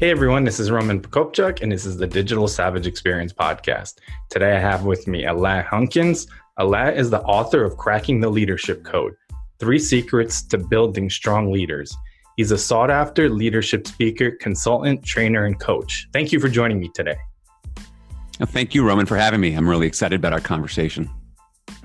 Hey 0.00 0.10
everyone, 0.10 0.44
this 0.44 0.58
is 0.58 0.70
Roman 0.70 0.98
Prokopchuk, 0.98 1.60
and 1.60 1.70
this 1.70 1.84
is 1.84 1.98
the 1.98 2.06
Digital 2.06 2.48
Savage 2.48 2.86
Experience 2.86 3.34
podcast. 3.34 3.98
Today 4.30 4.56
I 4.56 4.58
have 4.58 4.86
with 4.86 5.06
me 5.06 5.26
Alain 5.26 5.62
Hunkins. 5.62 6.26
Alain 6.56 6.94
is 6.94 7.10
the 7.10 7.20
author 7.24 7.64
of 7.64 7.76
Cracking 7.76 8.18
the 8.18 8.30
Leadership 8.30 8.82
Code 8.82 9.14
Three 9.58 9.78
Secrets 9.78 10.40
to 10.44 10.56
Building 10.56 11.10
Strong 11.10 11.52
Leaders. 11.52 11.94
He's 12.38 12.50
a 12.50 12.56
sought 12.56 12.90
after 12.90 13.28
leadership 13.28 13.86
speaker, 13.86 14.30
consultant, 14.30 15.04
trainer, 15.04 15.44
and 15.44 15.60
coach. 15.60 16.08
Thank 16.14 16.32
you 16.32 16.40
for 16.40 16.48
joining 16.48 16.80
me 16.80 16.90
today. 16.94 17.18
Thank 18.40 18.74
you, 18.74 18.88
Roman, 18.88 19.04
for 19.04 19.18
having 19.18 19.42
me. 19.42 19.52
I'm 19.52 19.68
really 19.68 19.86
excited 19.86 20.18
about 20.18 20.32
our 20.32 20.40
conversation. 20.40 21.10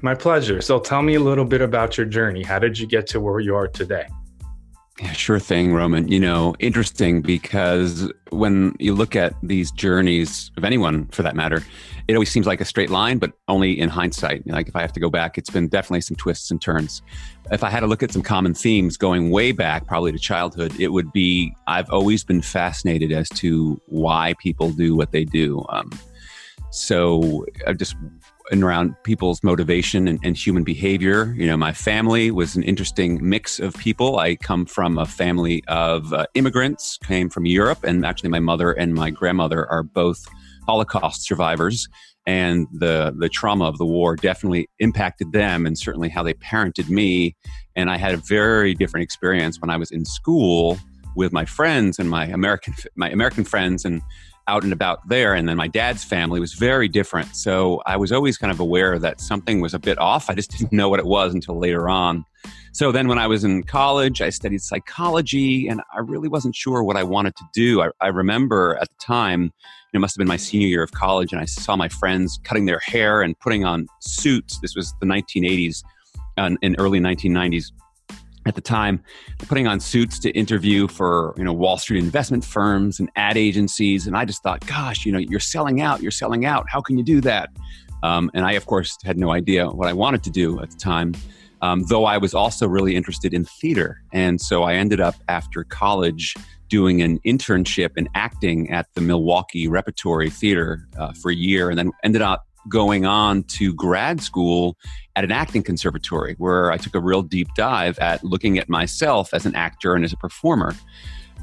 My 0.02 0.16
pleasure. 0.16 0.62
So 0.62 0.80
tell 0.80 1.02
me 1.02 1.16
a 1.16 1.20
little 1.20 1.44
bit 1.44 1.60
about 1.60 1.98
your 1.98 2.05
journey. 2.05 2.44
How 2.44 2.60
did 2.60 2.80
you 2.80 2.88
get 2.88 3.08
to 3.08 3.20
where 3.20 3.41
you 3.41 3.58
are 3.58 3.68
today? 3.68 4.07
Yeah, 5.01 5.12
sure 5.12 5.40
thing, 5.40 5.74
Roman. 5.74 6.07
You 6.07 6.21
know, 6.21 6.55
interesting 6.60 7.21
because 7.21 8.10
when 8.29 8.76
you 8.79 8.93
look 8.96 9.13
at 9.13 9.34
these 9.43 9.70
journeys 9.71 10.51
of 10.55 10.63
anyone 10.63 11.07
for 11.07 11.21
that 11.21 11.35
matter, 11.35 11.62
it 12.07 12.13
always 12.13 12.32
seems 12.32 12.48
like 12.48 12.62
a 12.62 12.65
straight 12.65 12.90
line, 12.90 13.18
but 13.18 13.34
only 13.49 13.77
in 13.77 13.90
hindsight. 13.90 14.48
Like 14.48 14.70
if 14.70 14.76
I 14.76 14.82
have 14.82 14.93
to 14.93 15.01
go 15.01 15.10
back, 15.10 15.38
it's 15.38 15.49
been 15.49 15.68
definitely 15.68 15.99
some 15.99 16.16
twists 16.16 16.49
and 16.49 16.62
turns. 16.62 17.01
If 17.51 17.62
I 17.62 17.70
had 17.70 17.82
to 17.82 17.88
look 17.88 18.04
at 18.04 18.13
some 18.13 18.21
common 18.21 18.54
themes 18.54 18.96
going 18.96 19.32
way 19.32 19.51
back, 19.51 19.85
probably 19.85 20.13
to 20.13 20.20
childhood, 20.20 20.79
it 20.79 20.90
would 20.90 21.12
be 21.12 21.54
I've 21.68 21.90
always 21.90 22.23
been 22.23 22.41
fascinated 22.41 23.12
as 23.12 23.27
to 23.29 23.82
why 23.88 24.35
people 24.40 24.71
do 24.71 24.96
what 24.96 25.12
they 25.12 25.26
do. 25.26 25.66
Um, 25.68 25.90
so 26.71 27.46
I 27.68 27.73
just 27.73 27.96
and 28.51 28.63
around 28.63 28.96
people's 29.04 29.43
motivation 29.43 30.07
and, 30.07 30.20
and, 30.24 30.38
human 30.38 30.63
behavior. 30.63 31.34
You 31.38 31.48
know, 31.48 31.57
my 31.57 31.74
family 31.74 32.32
was 32.32 32.55
an 32.55 32.63
interesting 32.63 33.20
mix 33.27 33.60
of 33.60 33.76
people. 33.76 34.20
I 34.20 34.35
come 34.35 34.65
from 34.65 34.98
a 34.98 35.05
family 35.05 35.63
of 35.68 36.13
uh, 36.13 36.26
immigrants, 36.35 36.98
came 37.04 37.29
from 37.29 37.46
Europe, 37.46 37.84
and 37.84 38.05
actually 38.05 38.29
my 38.29 38.40
mother 38.40 38.71
and 38.71 38.93
my 38.93 39.10
grandmother 39.10 39.70
are 39.70 39.84
both 39.84 40.26
Holocaust 40.66 41.23
survivors. 41.23 41.88
And 42.27 42.68
the 42.71 43.13
the 43.16 43.29
trauma 43.29 43.66
of 43.66 43.77
the 43.77 43.85
war 43.85 44.16
definitely 44.16 44.68
impacted 44.79 45.32
them, 45.32 45.68
and 45.68 45.77
certainly 45.77 46.10
how 46.10 46.23
they 46.23 46.34
parented 46.34 46.90
me. 46.90 47.35
And 47.76 47.90
I 47.90 47.98
had 47.98 48.16
a 48.16 48.18
very 48.18 48.73
different 48.73 49.04
experience 49.04 49.62
when 49.62 49.70
I 49.70 49.77
was 49.77 49.91
in 49.91 50.05
school 50.05 50.79
with 51.16 51.32
my 51.32 51.46
friends 51.46 51.99
and 51.99 52.10
my 52.10 52.26
American 52.26 52.73
my 52.96 53.10
American 53.10 53.43
friends 53.43 53.85
and 53.85 54.01
out 54.48 54.63
and 54.63 54.74
about 54.74 55.07
there. 55.07 55.34
And 55.34 55.49
then 55.49 55.57
my 55.57 55.68
dad's 55.68 56.04
family 56.04 56.40
was 56.40 56.54
very 56.54 56.88
different. 56.88 57.35
So 57.35 57.82
I 57.85 57.98
was 57.98 58.12
always 58.12 58.38
kind 58.38 58.51
of 58.51 58.60
aware 58.60 58.99
that 58.99 59.20
something 59.20 59.60
was 59.60 59.74
a 59.74 59.79
bit 59.79 59.98
off. 59.98 60.29
I 60.29 60.35
just 60.35 60.51
didn't 60.57 60.71
know 60.71 60.90
what 60.90 60.99
it 60.99 61.05
was 61.05 61.34
until 61.34 61.60
later 61.60 61.90
on. 61.90 62.26
So 62.73 62.91
then 62.91 63.07
when 63.07 63.18
I 63.18 63.26
was 63.26 63.43
in 63.43 63.63
college, 63.63 64.22
I 64.22 64.29
studied 64.29 64.62
psychology 64.62 65.68
and 65.68 65.81
I 65.94 66.00
really 66.00 66.28
wasn't 66.28 66.56
sure 66.56 66.84
what 66.84 66.97
I 66.97 67.03
wanted 67.03 67.35
to 67.38 67.44
do. 67.53 67.81
I, 67.81 67.90
I 68.01 68.07
remember 68.07 68.78
at 68.81 68.89
the 68.89 68.95
time, 69.00 69.53
it 69.94 70.00
must 70.00 70.16
have 70.16 70.19
been 70.19 70.28
my 70.28 70.35
senior 70.35 70.67
year 70.67 70.83
of 70.83 70.91
college, 70.91 71.31
and 71.31 71.41
I 71.41 71.45
saw 71.45 71.77
my 71.77 71.88
friends 71.88 72.38
cutting 72.44 72.66
their 72.66 72.79
hair 72.79 73.22
and 73.22 73.39
putting 73.39 73.63
on 73.63 73.88
suits. 74.01 74.59
This 74.59 74.75
was 74.75 74.94
the 75.00 75.06
1980s 75.06 75.83
and 76.35 76.57
uh, 76.62 76.69
early 76.77 77.00
1990s 77.00 77.72
at 78.45 78.56
the 78.56 78.61
time 78.61 79.03
putting 79.47 79.67
on 79.67 79.79
suits 79.79 80.19
to 80.19 80.29
interview 80.31 80.88
for 80.88 81.33
you 81.38 81.44
know 81.44 81.53
wall 81.53 81.78
street 81.78 82.03
investment 82.03 82.44
firms 82.44 83.00
and 83.00 83.09
ad 83.16 83.38
agencies 83.38 84.07
and 84.07 84.16
i 84.16 84.23
just 84.23 84.44
thought 84.44 84.66
gosh 84.67 85.06
you 85.06 85.11
know 85.11 85.17
you're 85.17 85.39
selling 85.39 85.81
out 85.81 86.01
you're 86.01 86.11
selling 86.11 86.45
out. 86.45 86.66
How 86.69 86.81
can 86.81 86.97
you 86.97 87.03
do 87.03 87.22
that? 87.22 87.50
Um, 88.03 88.29
and 88.33 88.45
i 88.45 88.53
of 88.53 88.66
course 88.66 88.97
had 89.03 89.17
no 89.17 89.31
idea 89.31 89.67
what 89.67 89.88
i 89.88 89.94
wanted 89.94 90.23
to 90.23 90.29
do 90.29 90.61
at 90.61 90.69
the 90.69 90.78
time 90.78 91.13
um, 91.61 91.83
though 91.89 92.06
i 92.06 92.17
was 92.17 92.33
also 92.33 92.67
really 92.67 92.95
interested 92.95 93.33
in 93.33 93.45
theater. 93.45 94.01
And 94.13 94.39
so 94.39 94.63
i 94.63 94.75
ended 94.75 95.01
up 95.01 95.16
after 95.27 95.63
college 95.63 96.35
doing 96.69 97.01
an 97.01 97.19
internship 97.19 97.91
in 97.95 98.09
acting 98.16 98.69
at 98.72 98.88
the 98.95 99.01
milwaukee 99.01 99.67
repertory 99.67 100.29
theater 100.29 100.88
uh, 100.97 101.13
for 101.13 101.31
a 101.31 101.35
year 101.35 101.69
and 101.69 101.77
then 101.77 101.91
ended 102.03 102.22
up 102.22 102.47
going 102.69 103.05
on 103.05 103.43
to 103.43 103.73
grad 103.73 104.21
school 104.21 104.77
at 105.15 105.23
an 105.23 105.31
acting 105.31 105.63
conservatory 105.63 106.35
where 106.37 106.71
I 106.71 106.77
took 106.77 106.95
a 106.95 106.99
real 106.99 107.21
deep 107.21 107.47
dive 107.55 107.97
at 107.99 108.23
looking 108.23 108.57
at 108.57 108.69
myself 108.69 109.33
as 109.33 109.45
an 109.45 109.55
actor 109.55 109.95
and 109.95 110.03
as 110.03 110.13
a 110.13 110.17
performer. 110.17 110.73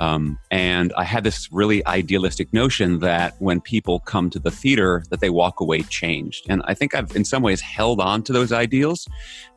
Um, 0.00 0.38
and 0.50 0.92
I 0.96 1.04
had 1.04 1.22
this 1.22 1.48
really 1.52 1.86
idealistic 1.86 2.52
notion 2.52 2.98
that 3.00 3.34
when 3.40 3.60
people 3.60 4.00
come 4.00 4.30
to 4.30 4.38
the 4.38 4.50
theater, 4.50 5.04
that 5.10 5.20
they 5.20 5.30
walk 5.30 5.60
away 5.60 5.82
changed. 5.82 6.46
And 6.48 6.62
I 6.64 6.74
think 6.74 6.94
I've, 6.94 7.14
in 7.14 7.24
some 7.24 7.42
ways, 7.42 7.60
held 7.60 8.00
on 8.00 8.22
to 8.24 8.32
those 8.32 8.52
ideals, 8.52 9.06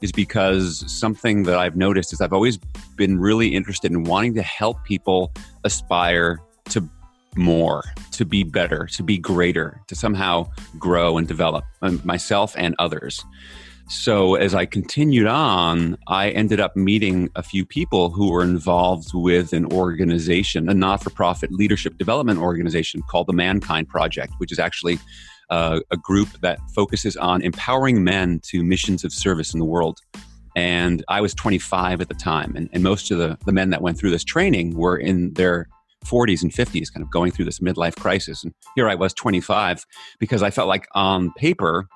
is 0.02 0.12
because 0.12 0.84
something 0.92 1.44
that 1.44 1.58
I've 1.58 1.76
noticed 1.76 2.14
is 2.14 2.22
I've 2.22 2.34
always 2.34 2.60
been 2.96 3.18
really 3.18 3.56
interested 3.56 3.92
in 3.92 4.04
wanting 4.04 4.36
to 4.36 4.44
help 4.44 4.84
people 4.84 5.32
aspire 5.64 6.40
to 6.70 6.82
more, 7.36 7.84
to 8.12 8.26
be 8.26 8.44
better, 8.44 8.88
to 8.94 9.04
be 9.04 9.18
greater, 9.18 9.82
to 9.88 9.96
somehow 9.96 10.50
grow 10.78 11.18
and 11.18 11.28
develop 11.28 11.66
um, 11.82 12.02
myself 12.04 12.54
and 12.58 12.76
others. 12.80 13.24
So, 13.88 14.34
as 14.34 14.56
I 14.56 14.66
continued 14.66 15.28
on, 15.28 15.98
I 16.08 16.32
ended 16.32 16.60
up 16.60 16.76
meeting 16.76 17.30
a 17.36 17.44
few 17.44 17.66
people 17.66 18.10
who 18.10 18.32
were 18.32 18.42
involved 18.42 19.12
with 19.14 19.54
an 19.54 19.72
organization, 19.72 20.70
a 20.70 20.74
not 20.74 21.04
for 21.04 21.12
profit 21.12 21.52
leadership 21.52 22.00
development 22.00 22.40
organization 22.40 23.04
called 23.04 23.28
the 23.28 23.34
Mankind 23.34 23.88
Project, 23.88 24.34
which 24.40 24.52
is 24.52 24.58
actually 24.58 24.98
uh, 25.52 25.82
a 25.92 25.98
group 25.98 26.30
that 26.42 26.60
focuses 26.74 27.16
on 27.16 27.44
empowering 27.44 28.04
men 28.04 28.40
to 28.46 28.64
missions 28.64 29.04
of 29.04 29.14
service 29.14 29.54
in 29.54 29.60
the 29.60 29.66
world. 29.66 30.00
And 30.56 31.04
I 31.08 31.22
was 31.22 31.36
25 31.36 32.02
at 32.02 32.08
the 32.08 32.16
time, 32.16 32.56
and, 32.56 32.70
and 32.74 32.82
most 32.82 33.12
of 33.12 33.20
the, 33.20 33.38
the 33.46 33.52
men 33.52 33.70
that 33.70 33.84
went 33.84 34.00
through 34.00 34.12
this 34.12 34.24
training 34.24 34.76
were 34.76 34.98
in 34.98 35.34
their 35.34 35.68
40s 36.06 36.44
and 36.44 36.52
50s, 36.52 36.94
kind 36.94 37.04
of 37.04 37.12
going 37.12 37.32
through 37.32 37.46
this 37.46 37.60
midlife 37.60 37.96
crisis. 37.98 38.44
And 38.44 38.54
here 38.76 38.90
I 38.90 38.96
was 38.96 39.14
25 39.14 39.86
because 40.20 40.44
I 40.44 40.50
felt 40.50 40.68
like 40.68 40.88
on 40.94 41.32
paper, 41.34 41.88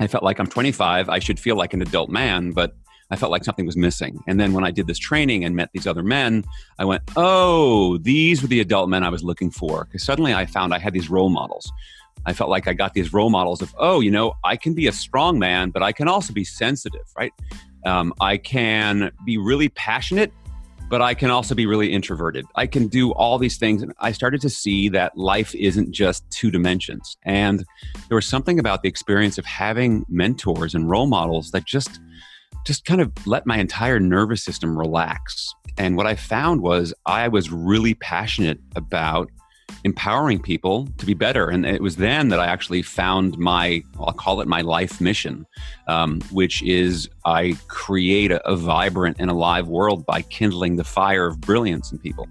I 0.00 0.06
felt 0.06 0.24
like 0.24 0.38
I'm 0.38 0.46
25, 0.46 1.08
I 1.08 1.18
should 1.18 1.38
feel 1.38 1.56
like 1.56 1.74
an 1.74 1.82
adult 1.82 2.10
man, 2.10 2.52
but 2.52 2.72
I 3.10 3.16
felt 3.16 3.30
like 3.30 3.44
something 3.44 3.66
was 3.66 3.76
missing. 3.76 4.18
And 4.26 4.40
then 4.40 4.54
when 4.54 4.64
I 4.64 4.70
did 4.70 4.86
this 4.86 4.98
training 4.98 5.44
and 5.44 5.54
met 5.54 5.68
these 5.74 5.86
other 5.86 6.02
men, 6.02 6.44
I 6.78 6.86
went, 6.86 7.02
oh, 7.14 7.98
these 7.98 8.40
were 8.40 8.48
the 8.48 8.60
adult 8.60 8.88
men 8.88 9.04
I 9.04 9.10
was 9.10 9.22
looking 9.22 9.50
for. 9.50 9.84
Because 9.84 10.02
suddenly 10.02 10.32
I 10.32 10.46
found 10.46 10.72
I 10.72 10.78
had 10.78 10.94
these 10.94 11.10
role 11.10 11.28
models. 11.28 11.70
I 12.24 12.32
felt 12.32 12.48
like 12.48 12.68
I 12.68 12.72
got 12.72 12.94
these 12.94 13.12
role 13.12 13.28
models 13.28 13.60
of, 13.60 13.74
oh, 13.78 14.00
you 14.00 14.10
know, 14.10 14.32
I 14.44 14.56
can 14.56 14.72
be 14.72 14.86
a 14.86 14.92
strong 14.92 15.38
man, 15.38 15.70
but 15.70 15.82
I 15.82 15.92
can 15.92 16.08
also 16.08 16.32
be 16.32 16.44
sensitive, 16.44 17.04
right? 17.16 17.32
Um, 17.84 18.14
I 18.20 18.38
can 18.38 19.10
be 19.26 19.36
really 19.36 19.68
passionate 19.70 20.32
but 20.92 21.00
I 21.00 21.14
can 21.14 21.30
also 21.30 21.54
be 21.54 21.64
really 21.64 21.90
introverted. 21.90 22.44
I 22.54 22.66
can 22.66 22.86
do 22.86 23.12
all 23.12 23.38
these 23.38 23.56
things. 23.56 23.80
And 23.80 23.94
I 24.00 24.12
started 24.12 24.42
to 24.42 24.50
see 24.50 24.90
that 24.90 25.16
life 25.16 25.54
isn't 25.54 25.90
just 25.90 26.28
two 26.28 26.50
dimensions. 26.50 27.16
And 27.22 27.64
there 28.08 28.14
was 28.14 28.26
something 28.26 28.58
about 28.58 28.82
the 28.82 28.90
experience 28.90 29.38
of 29.38 29.46
having 29.46 30.04
mentors 30.10 30.74
and 30.74 30.90
role 30.90 31.06
models 31.06 31.50
that 31.52 31.64
just 31.64 31.98
just 32.66 32.84
kind 32.84 33.00
of 33.00 33.10
let 33.26 33.46
my 33.46 33.56
entire 33.56 33.98
nervous 33.98 34.44
system 34.44 34.78
relax. 34.78 35.54
And 35.78 35.96
what 35.96 36.06
I 36.06 36.14
found 36.14 36.60
was 36.60 36.92
I 37.06 37.26
was 37.26 37.50
really 37.50 37.94
passionate 37.94 38.60
about 38.76 39.30
empowering 39.84 40.40
people 40.40 40.88
to 40.98 41.06
be 41.06 41.14
better. 41.14 41.48
And 41.48 41.66
it 41.66 41.82
was 41.82 41.96
then 41.96 42.28
that 42.28 42.40
I 42.40 42.46
actually 42.46 42.82
found 42.82 43.38
my, 43.38 43.82
I'll 43.98 44.12
call 44.12 44.40
it 44.40 44.48
my 44.48 44.60
life 44.60 45.00
mission, 45.00 45.46
um, 45.88 46.20
which 46.30 46.62
is 46.62 47.08
I 47.24 47.56
create 47.68 48.30
a, 48.30 48.46
a 48.48 48.56
vibrant 48.56 49.16
and 49.18 49.30
alive 49.30 49.68
world 49.68 50.06
by 50.06 50.22
kindling 50.22 50.76
the 50.76 50.84
fire 50.84 51.26
of 51.26 51.40
brilliance 51.40 51.92
in 51.92 51.98
people. 51.98 52.28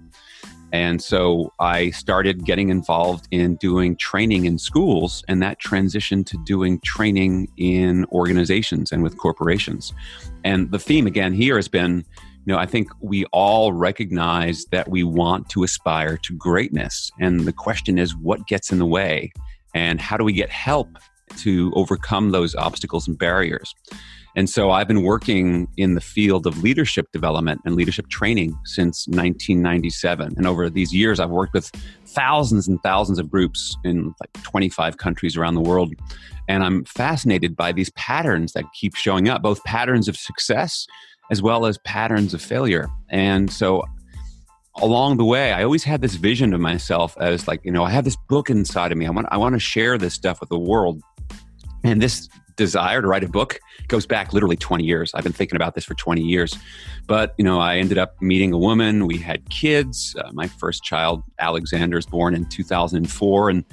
And 0.72 1.02
so 1.02 1.52
I 1.60 1.90
started 1.90 2.46
getting 2.46 2.70
involved 2.70 3.28
in 3.30 3.56
doing 3.56 3.94
training 3.96 4.46
in 4.46 4.58
schools, 4.58 5.22
and 5.28 5.42
that 5.42 5.60
transitioned 5.60 6.24
to 6.28 6.38
doing 6.46 6.80
training 6.80 7.48
in 7.58 8.06
organizations 8.06 8.90
and 8.90 9.02
with 9.02 9.18
corporations. 9.18 9.92
And 10.44 10.70
the 10.70 10.78
theme 10.78 11.06
again 11.06 11.34
here 11.34 11.56
has 11.56 11.68
been 11.68 12.06
you 12.44 12.52
know, 12.52 12.58
I 12.58 12.66
think 12.66 12.88
we 13.00 13.24
all 13.26 13.72
recognize 13.72 14.64
that 14.72 14.88
we 14.88 15.04
want 15.04 15.48
to 15.50 15.62
aspire 15.62 16.16
to 16.18 16.34
greatness. 16.34 17.10
And 17.20 17.40
the 17.40 17.52
question 17.52 17.98
is, 17.98 18.16
what 18.16 18.46
gets 18.48 18.72
in 18.72 18.78
the 18.78 18.86
way? 18.86 19.32
And 19.74 20.00
how 20.00 20.16
do 20.16 20.24
we 20.24 20.32
get 20.32 20.50
help 20.50 20.98
to 21.38 21.72
overcome 21.74 22.30
those 22.30 22.54
obstacles 22.54 23.08
and 23.08 23.18
barriers. 23.18 23.74
And 24.34 24.48
so 24.48 24.70
I've 24.70 24.88
been 24.88 25.02
working 25.02 25.68
in 25.76 25.94
the 25.94 26.00
field 26.00 26.46
of 26.46 26.62
leadership 26.62 27.06
development 27.12 27.60
and 27.66 27.74
leadership 27.74 28.08
training 28.08 28.58
since 28.64 29.06
1997. 29.08 30.34
And 30.38 30.46
over 30.46 30.70
these 30.70 30.94
years, 30.94 31.20
I've 31.20 31.30
worked 31.30 31.52
with 31.52 31.70
thousands 32.06 32.66
and 32.66 32.82
thousands 32.82 33.18
of 33.18 33.30
groups 33.30 33.76
in 33.84 34.14
like 34.20 34.32
25 34.42 34.96
countries 34.96 35.36
around 35.36 35.54
the 35.54 35.60
world. 35.60 35.92
And 36.48 36.64
I'm 36.64 36.84
fascinated 36.86 37.54
by 37.54 37.72
these 37.72 37.90
patterns 37.90 38.54
that 38.54 38.64
keep 38.72 38.94
showing 38.94 39.28
up, 39.28 39.42
both 39.42 39.62
patterns 39.64 40.08
of 40.08 40.16
success 40.16 40.86
as 41.30 41.42
well 41.42 41.66
as 41.66 41.78
patterns 41.78 42.34
of 42.34 42.42
failure. 42.42 42.88
And 43.10 43.50
so 43.50 43.84
along 44.76 45.18
the 45.18 45.24
way, 45.24 45.52
I 45.52 45.62
always 45.64 45.84
had 45.84 46.00
this 46.00 46.14
vision 46.14 46.52
of 46.54 46.60
myself 46.60 47.16
as 47.20 47.46
like, 47.46 47.60
you 47.64 47.70
know, 47.70 47.84
I 47.84 47.90
have 47.90 48.04
this 48.04 48.16
book 48.28 48.50
inside 48.50 48.92
of 48.92 48.98
me. 48.98 49.06
I 49.06 49.10
want 49.10 49.26
I 49.30 49.36
want 49.36 49.54
to 49.54 49.58
share 49.58 49.98
this 49.98 50.14
stuff 50.14 50.40
with 50.40 50.48
the 50.48 50.58
world. 50.58 51.02
And 51.84 52.00
this 52.00 52.28
desire 52.56 53.02
to 53.02 53.08
write 53.08 53.24
a 53.24 53.28
book 53.28 53.58
goes 53.88 54.06
back 54.06 54.32
literally 54.32 54.56
20 54.56 54.84
years. 54.84 55.12
I've 55.14 55.24
been 55.24 55.32
thinking 55.32 55.56
about 55.56 55.74
this 55.74 55.84
for 55.84 55.94
20 55.94 56.22
years. 56.22 56.56
But, 57.06 57.34
you 57.36 57.44
know, 57.44 57.58
I 57.58 57.78
ended 57.78 57.98
up 57.98 58.20
meeting 58.20 58.52
a 58.52 58.58
woman. 58.58 59.06
We 59.06 59.18
had 59.18 59.48
kids. 59.50 60.14
Uh, 60.18 60.30
my 60.32 60.46
first 60.46 60.84
child, 60.84 61.22
Alexander, 61.40 61.98
is 61.98 62.06
born 62.06 62.34
in 62.34 62.48
2004. 62.48 63.50
And, 63.50 63.64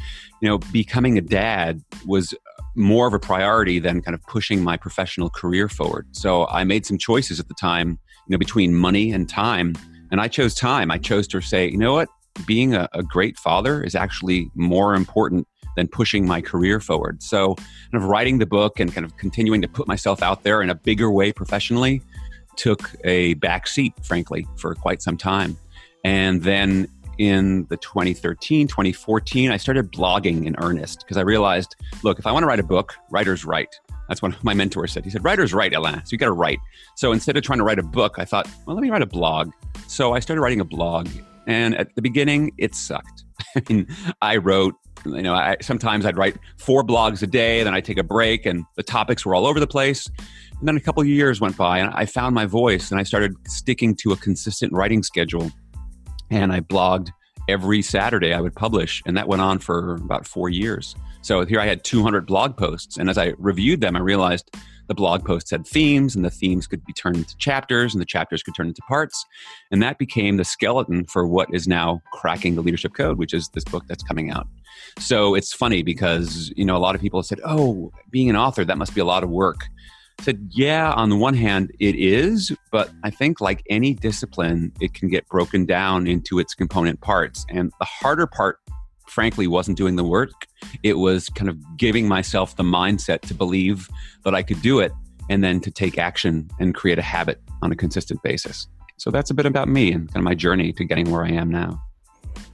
you 0.41 0.49
know, 0.49 0.57
becoming 0.57 1.17
a 1.17 1.21
dad 1.21 1.83
was 2.05 2.33
more 2.79 3.07
of 3.07 3.13
a 3.13 3.19
priority 3.19 3.77
than 3.77 4.01
kind 4.01 4.15
of 4.15 4.23
pushing 4.23 4.63
my 4.63 4.77
professional 4.77 5.29
career 5.29 5.67
forward. 5.67 6.07
So 6.11 6.47
I 6.47 6.63
made 6.63 6.85
some 6.85 6.97
choices 6.97 7.39
at 7.39 7.47
the 7.47 7.53
time, 7.53 7.99
you 8.27 8.31
know, 8.31 8.37
between 8.37 8.73
money 8.73 9.11
and 9.11 9.27
time. 9.29 9.75
And 10.11 10.21
I 10.21 10.27
chose 10.27 10.55
time. 10.55 10.89
I 10.89 10.97
chose 10.97 11.27
to 11.27 11.41
say, 11.41 11.69
you 11.69 11.77
know 11.77 11.93
what? 11.93 12.09
Being 12.45 12.73
a, 12.73 12.87
a 12.93 13.03
great 13.03 13.37
father 13.37 13.83
is 13.83 13.95
actually 13.95 14.49
more 14.55 14.95
important 14.95 15.47
than 15.75 15.87
pushing 15.87 16.25
my 16.25 16.41
career 16.41 16.79
forward. 16.79 17.21
So, 17.21 17.55
kind 17.55 18.03
of 18.03 18.05
writing 18.05 18.39
the 18.39 18.45
book 18.45 18.79
and 18.79 18.93
kind 18.93 19.05
of 19.05 19.15
continuing 19.17 19.61
to 19.61 19.67
put 19.67 19.87
myself 19.87 20.23
out 20.23 20.43
there 20.43 20.61
in 20.61 20.69
a 20.69 20.75
bigger 20.75 21.11
way 21.11 21.31
professionally 21.31 22.01
took 22.55 22.91
a 23.03 23.35
back 23.35 23.67
seat, 23.67 23.93
frankly, 24.03 24.47
for 24.57 24.73
quite 24.73 25.01
some 25.01 25.17
time. 25.17 25.57
And 26.03 26.43
then 26.43 26.87
in 27.19 27.67
the 27.69 27.77
2013, 27.77 28.67
2014, 28.67 29.51
I 29.51 29.57
started 29.57 29.91
blogging 29.91 30.45
in 30.45 30.55
earnest 30.57 30.99
because 30.99 31.17
I 31.17 31.21
realized, 31.21 31.75
look, 32.01 32.17
if 32.17 32.25
I 32.25 32.31
want 32.31 32.43
to 32.43 32.47
write 32.47 32.59
a 32.59 32.63
book, 32.63 32.95
writers 33.11 33.45
write. 33.45 33.75
That's 34.07 34.21
what 34.21 34.41
my 34.43 34.53
mentor 34.53 34.87
said. 34.87 35.03
He 35.03 35.11
said, 35.11 35.23
writers 35.23 35.53
write, 35.53 35.73
Alain. 35.73 35.95
So 36.05 36.09
you 36.11 36.17
got 36.17 36.27
to 36.27 36.31
write. 36.31 36.59
So 36.95 37.11
instead 37.11 37.37
of 37.37 37.43
trying 37.43 37.59
to 37.59 37.65
write 37.65 37.77
a 37.77 37.83
book, 37.83 38.15
I 38.17 38.25
thought, 38.25 38.49
well, 38.65 38.75
let 38.75 38.81
me 38.81 38.89
write 38.89 39.01
a 39.01 39.05
blog. 39.05 39.51
So 39.87 40.13
I 40.13 40.19
started 40.19 40.41
writing 40.41 40.61
a 40.61 40.65
blog. 40.65 41.09
And 41.45 41.75
at 41.75 41.93
the 41.95 42.01
beginning, 42.01 42.51
it 42.57 42.73
sucked. 42.73 43.25
I 43.55 43.61
mean, 43.69 43.87
I 44.21 44.37
wrote 44.37 44.75
you 45.05 45.21
know, 45.21 45.33
I, 45.33 45.55
sometimes 45.61 46.05
I'd 46.05 46.17
write 46.17 46.35
four 46.57 46.83
blogs 46.83 47.23
a 47.23 47.27
day, 47.27 47.63
then 47.63 47.73
I'd 47.73 47.85
take 47.85 47.97
a 47.97 48.03
break, 48.03 48.45
and 48.45 48.65
the 48.75 48.83
topics 48.83 49.25
were 49.25 49.33
all 49.33 49.47
over 49.47 49.59
the 49.59 49.67
place. 49.67 50.09
And 50.59 50.67
then 50.67 50.75
a 50.75 50.81
couple 50.81 51.01
of 51.01 51.07
years 51.07 51.39
went 51.39 51.55
by, 51.55 51.79
and 51.79 51.89
I 51.93 52.05
found 52.05 52.35
my 52.35 52.45
voice, 52.45 52.91
and 52.91 52.99
I 52.99 53.03
started 53.03 53.33
sticking 53.47 53.95
to 53.95 54.11
a 54.11 54.17
consistent 54.17 54.73
writing 54.73 55.03
schedule. 55.03 55.51
And 56.31 56.51
I 56.51 56.61
blogged 56.61 57.09
every 57.47 57.81
Saturday. 57.81 58.33
I 58.33 58.41
would 58.41 58.55
publish, 58.55 59.01
and 59.05 59.17
that 59.17 59.27
went 59.27 59.41
on 59.41 59.59
for 59.59 59.95
about 59.95 60.27
four 60.27 60.49
years. 60.49 60.95
So 61.21 61.45
here 61.45 61.59
I 61.59 61.65
had 61.65 61.83
200 61.83 62.25
blog 62.25 62.55
posts, 62.55 62.97
and 62.97 63.09
as 63.09 63.17
I 63.17 63.33
reviewed 63.37 63.81
them, 63.81 63.95
I 63.95 63.99
realized 63.99 64.55
the 64.87 64.95
blog 64.95 65.23
posts 65.23 65.51
had 65.51 65.67
themes, 65.67 66.15
and 66.15 66.25
the 66.25 66.31
themes 66.31 66.65
could 66.65 66.83
be 66.83 66.93
turned 66.93 67.17
into 67.17 67.37
chapters, 67.37 67.93
and 67.93 68.01
the 68.01 68.05
chapters 68.05 68.41
could 68.41 68.55
turn 68.55 68.67
into 68.67 68.81
parts. 68.83 69.23
And 69.71 69.83
that 69.83 69.99
became 69.99 70.37
the 70.37 70.43
skeleton 70.43 71.05
for 71.05 71.27
what 71.27 71.53
is 71.53 71.67
now 71.67 72.01
Cracking 72.13 72.55
the 72.55 72.63
Leadership 72.63 72.93
Code, 72.95 73.19
which 73.19 73.33
is 73.33 73.49
this 73.49 73.63
book 73.63 73.83
that's 73.87 74.03
coming 74.03 74.31
out. 74.31 74.47
So 74.97 75.35
it's 75.35 75.53
funny 75.53 75.83
because, 75.83 76.51
you 76.57 76.65
know, 76.65 76.75
a 76.75 76.79
lot 76.79 76.95
of 76.95 77.01
people 77.01 77.21
said, 77.21 77.39
oh, 77.45 77.91
being 78.09 78.29
an 78.29 78.35
author, 78.35 78.65
that 78.65 78.79
must 78.79 78.95
be 78.95 79.01
a 79.01 79.05
lot 79.05 79.23
of 79.23 79.29
work. 79.29 79.67
Said, 80.21 80.49
yeah, 80.51 80.91
on 80.91 81.09
the 81.09 81.15
one 81.15 81.33
hand, 81.33 81.71
it 81.79 81.95
is, 81.95 82.51
but 82.71 82.91
I 83.03 83.09
think 83.09 83.39
like 83.39 83.63
any 83.69 83.93
discipline, 83.93 84.71
it 84.81 84.93
can 84.93 85.09
get 85.09 85.27
broken 85.27 85.65
down 85.65 86.07
into 86.07 86.39
its 86.39 86.53
component 86.53 86.99
parts. 87.01 87.45
And 87.49 87.71
the 87.79 87.85
harder 87.85 88.27
part 88.27 88.59
frankly 89.07 89.47
wasn't 89.47 89.77
doing 89.77 89.95
the 89.95 90.03
work. 90.03 90.31
It 90.83 90.97
was 90.99 91.29
kind 91.29 91.49
of 91.49 91.57
giving 91.77 92.07
myself 92.07 92.55
the 92.55 92.63
mindset 92.63 93.21
to 93.21 93.33
believe 93.33 93.89
that 94.23 94.35
I 94.35 94.43
could 94.43 94.61
do 94.61 94.79
it 94.79 94.91
and 95.29 95.43
then 95.43 95.61
to 95.61 95.71
take 95.71 95.97
action 95.97 96.49
and 96.59 96.75
create 96.75 96.99
a 96.99 97.03
habit 97.03 97.41
on 97.61 97.71
a 97.71 97.75
consistent 97.75 98.21
basis. 98.21 98.67
So 98.97 99.11
that's 99.11 99.31
a 99.31 99.33
bit 99.33 99.45
about 99.45 99.67
me 99.69 99.91
and 99.91 100.07
kind 100.09 100.17
of 100.17 100.25
my 100.25 100.35
journey 100.35 100.73
to 100.73 100.83
getting 100.83 101.09
where 101.09 101.23
I 101.23 101.31
am 101.31 101.49
now. 101.49 101.81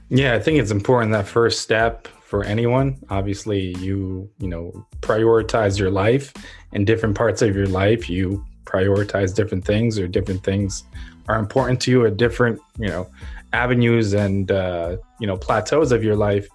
Yeah, 0.08 0.34
I 0.34 0.38
think 0.38 0.58
it's 0.58 0.70
important 0.70 1.12
that 1.12 1.26
first 1.26 1.62
step 1.62 2.06
for 2.26 2.44
anyone. 2.44 2.98
Obviously, 3.08 3.76
you, 3.78 4.28
you 4.38 4.48
know, 4.48 4.86
prioritize 5.00 5.78
your 5.78 5.90
life 5.90 6.34
in 6.72 6.84
different 6.84 7.16
parts 7.16 7.40
of 7.40 7.56
your 7.56 7.66
life. 7.66 8.10
You 8.10 8.44
prioritize 8.64 9.34
different 9.34 9.64
things 9.64 9.98
or 9.98 10.08
different 10.08 10.42
things 10.42 10.84
are 11.28 11.38
important 11.38 11.80
to 11.82 11.90
you 11.90 12.06
at 12.06 12.16
different, 12.16 12.60
you 12.78 12.88
know, 12.88 13.08
avenues 13.52 14.12
and 14.12 14.50
uh, 14.50 14.96
you 15.20 15.26
know 15.26 15.36
plateaus 15.36 15.92
of 15.92 16.04
your 16.04 16.16
life 16.16 16.48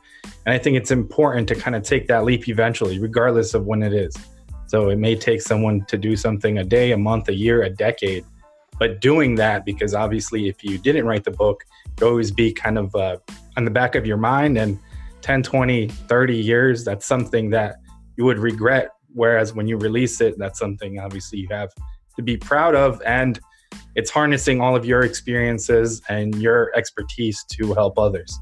and 0.45 0.53
i 0.53 0.57
think 0.57 0.77
it's 0.77 0.91
important 0.91 1.47
to 1.47 1.55
kind 1.55 1.75
of 1.75 1.83
take 1.83 2.07
that 2.07 2.23
leap 2.23 2.47
eventually 2.47 2.99
regardless 2.99 3.53
of 3.53 3.65
when 3.65 3.81
it 3.81 3.93
is 3.93 4.13
so 4.67 4.89
it 4.89 4.97
may 4.97 5.15
take 5.15 5.41
someone 5.41 5.83
to 5.85 5.97
do 5.97 6.15
something 6.15 6.59
a 6.59 6.63
day 6.63 6.91
a 6.91 6.97
month 6.97 7.29
a 7.29 7.33
year 7.33 7.63
a 7.63 7.69
decade 7.69 8.23
but 8.77 9.01
doing 9.01 9.35
that 9.35 9.65
because 9.65 9.95
obviously 9.95 10.47
if 10.47 10.63
you 10.63 10.77
didn't 10.77 11.05
write 11.05 11.23
the 11.23 11.31
book 11.31 11.63
it 11.97 12.03
always 12.03 12.31
be 12.31 12.51
kind 12.51 12.77
of 12.77 12.93
uh, 12.95 13.17
on 13.57 13.65
the 13.65 13.71
back 13.71 13.95
of 13.95 14.05
your 14.05 14.17
mind 14.17 14.57
and 14.57 14.77
10 15.21 15.43
20 15.43 15.87
30 15.87 16.35
years 16.35 16.83
that's 16.83 17.05
something 17.05 17.49
that 17.49 17.75
you 18.17 18.25
would 18.25 18.39
regret 18.39 18.89
whereas 19.13 19.53
when 19.53 19.67
you 19.67 19.77
release 19.77 20.21
it 20.21 20.37
that's 20.37 20.59
something 20.59 20.99
obviously 20.99 21.39
you 21.39 21.47
have 21.51 21.69
to 22.15 22.21
be 22.21 22.37
proud 22.37 22.75
of 22.75 23.01
and 23.05 23.39
it's 23.95 24.09
harnessing 24.09 24.61
all 24.61 24.75
of 24.75 24.85
your 24.85 25.01
experiences 25.01 26.01
and 26.09 26.35
your 26.35 26.71
expertise 26.75 27.43
to 27.51 27.73
help 27.73 27.97
others. 27.97 28.39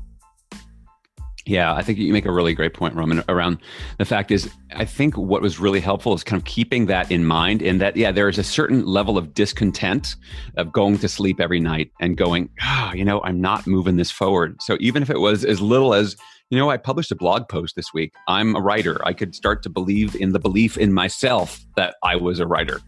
Yeah, 1.46 1.74
I 1.74 1.82
think 1.82 1.98
you 1.98 2.14
make 2.14 2.26
a 2.26 2.32
really 2.32 2.54
great 2.54 2.76
point, 2.76 2.94
Roman, 2.94 3.24
around 3.28 3.58
the 3.98 4.06
fact 4.06 4.30
is, 4.30 4.52
I 4.76 4.86
think 4.86 5.18
what 5.18 5.42
was 5.42 5.60
really 5.60 5.80
helpful 5.80 6.14
is 6.14 6.24
kind 6.24 6.40
of 6.40 6.46
keeping 6.46 6.86
that 6.88 7.12
in 7.12 7.26
mind 7.26 7.64
and 7.64 7.82
that, 7.82 7.98
yeah, 7.98 8.12
there 8.12 8.30
is 8.30 8.38
a 8.38 8.44
certain 8.44 8.86
level 8.86 9.18
of 9.18 9.34
discontent 9.34 10.16
of 10.58 10.72
going 10.72 11.00
to 11.00 11.10
sleep 11.10 11.40
every 11.40 11.60
night 11.60 11.92
and 12.00 12.18
going, 12.18 12.50
ah, 12.62 12.92
oh, 12.92 12.96
you 12.96 13.04
know, 13.04 13.20
I'm 13.24 13.42
not 13.42 13.66
moving 13.66 13.98
this 13.98 14.12
forward. 14.12 14.62
So 14.62 14.78
even 14.80 15.02
if 15.02 15.10
it 15.10 15.20
was 15.20 15.44
as 15.44 15.60
little 15.60 15.96
as, 15.96 16.16
you 16.50 16.58
know, 16.58 16.70
I 16.72 16.78
published 16.78 17.12
a 17.12 17.16
blog 17.16 17.48
post 17.48 17.76
this 17.76 17.94
week, 17.94 18.14
I'm 18.28 18.56
a 18.56 18.62
writer. 18.62 19.00
I 19.06 19.14
could 19.14 19.36
start 19.36 19.62
to 19.64 19.70
believe 19.70 20.16
in 20.16 20.32
the 20.32 20.40
belief 20.40 20.78
in 20.78 20.94
myself 20.94 21.64
that 21.76 21.96
I 22.04 22.16
was 22.16 22.40
a 22.40 22.48
writer. 22.48 22.82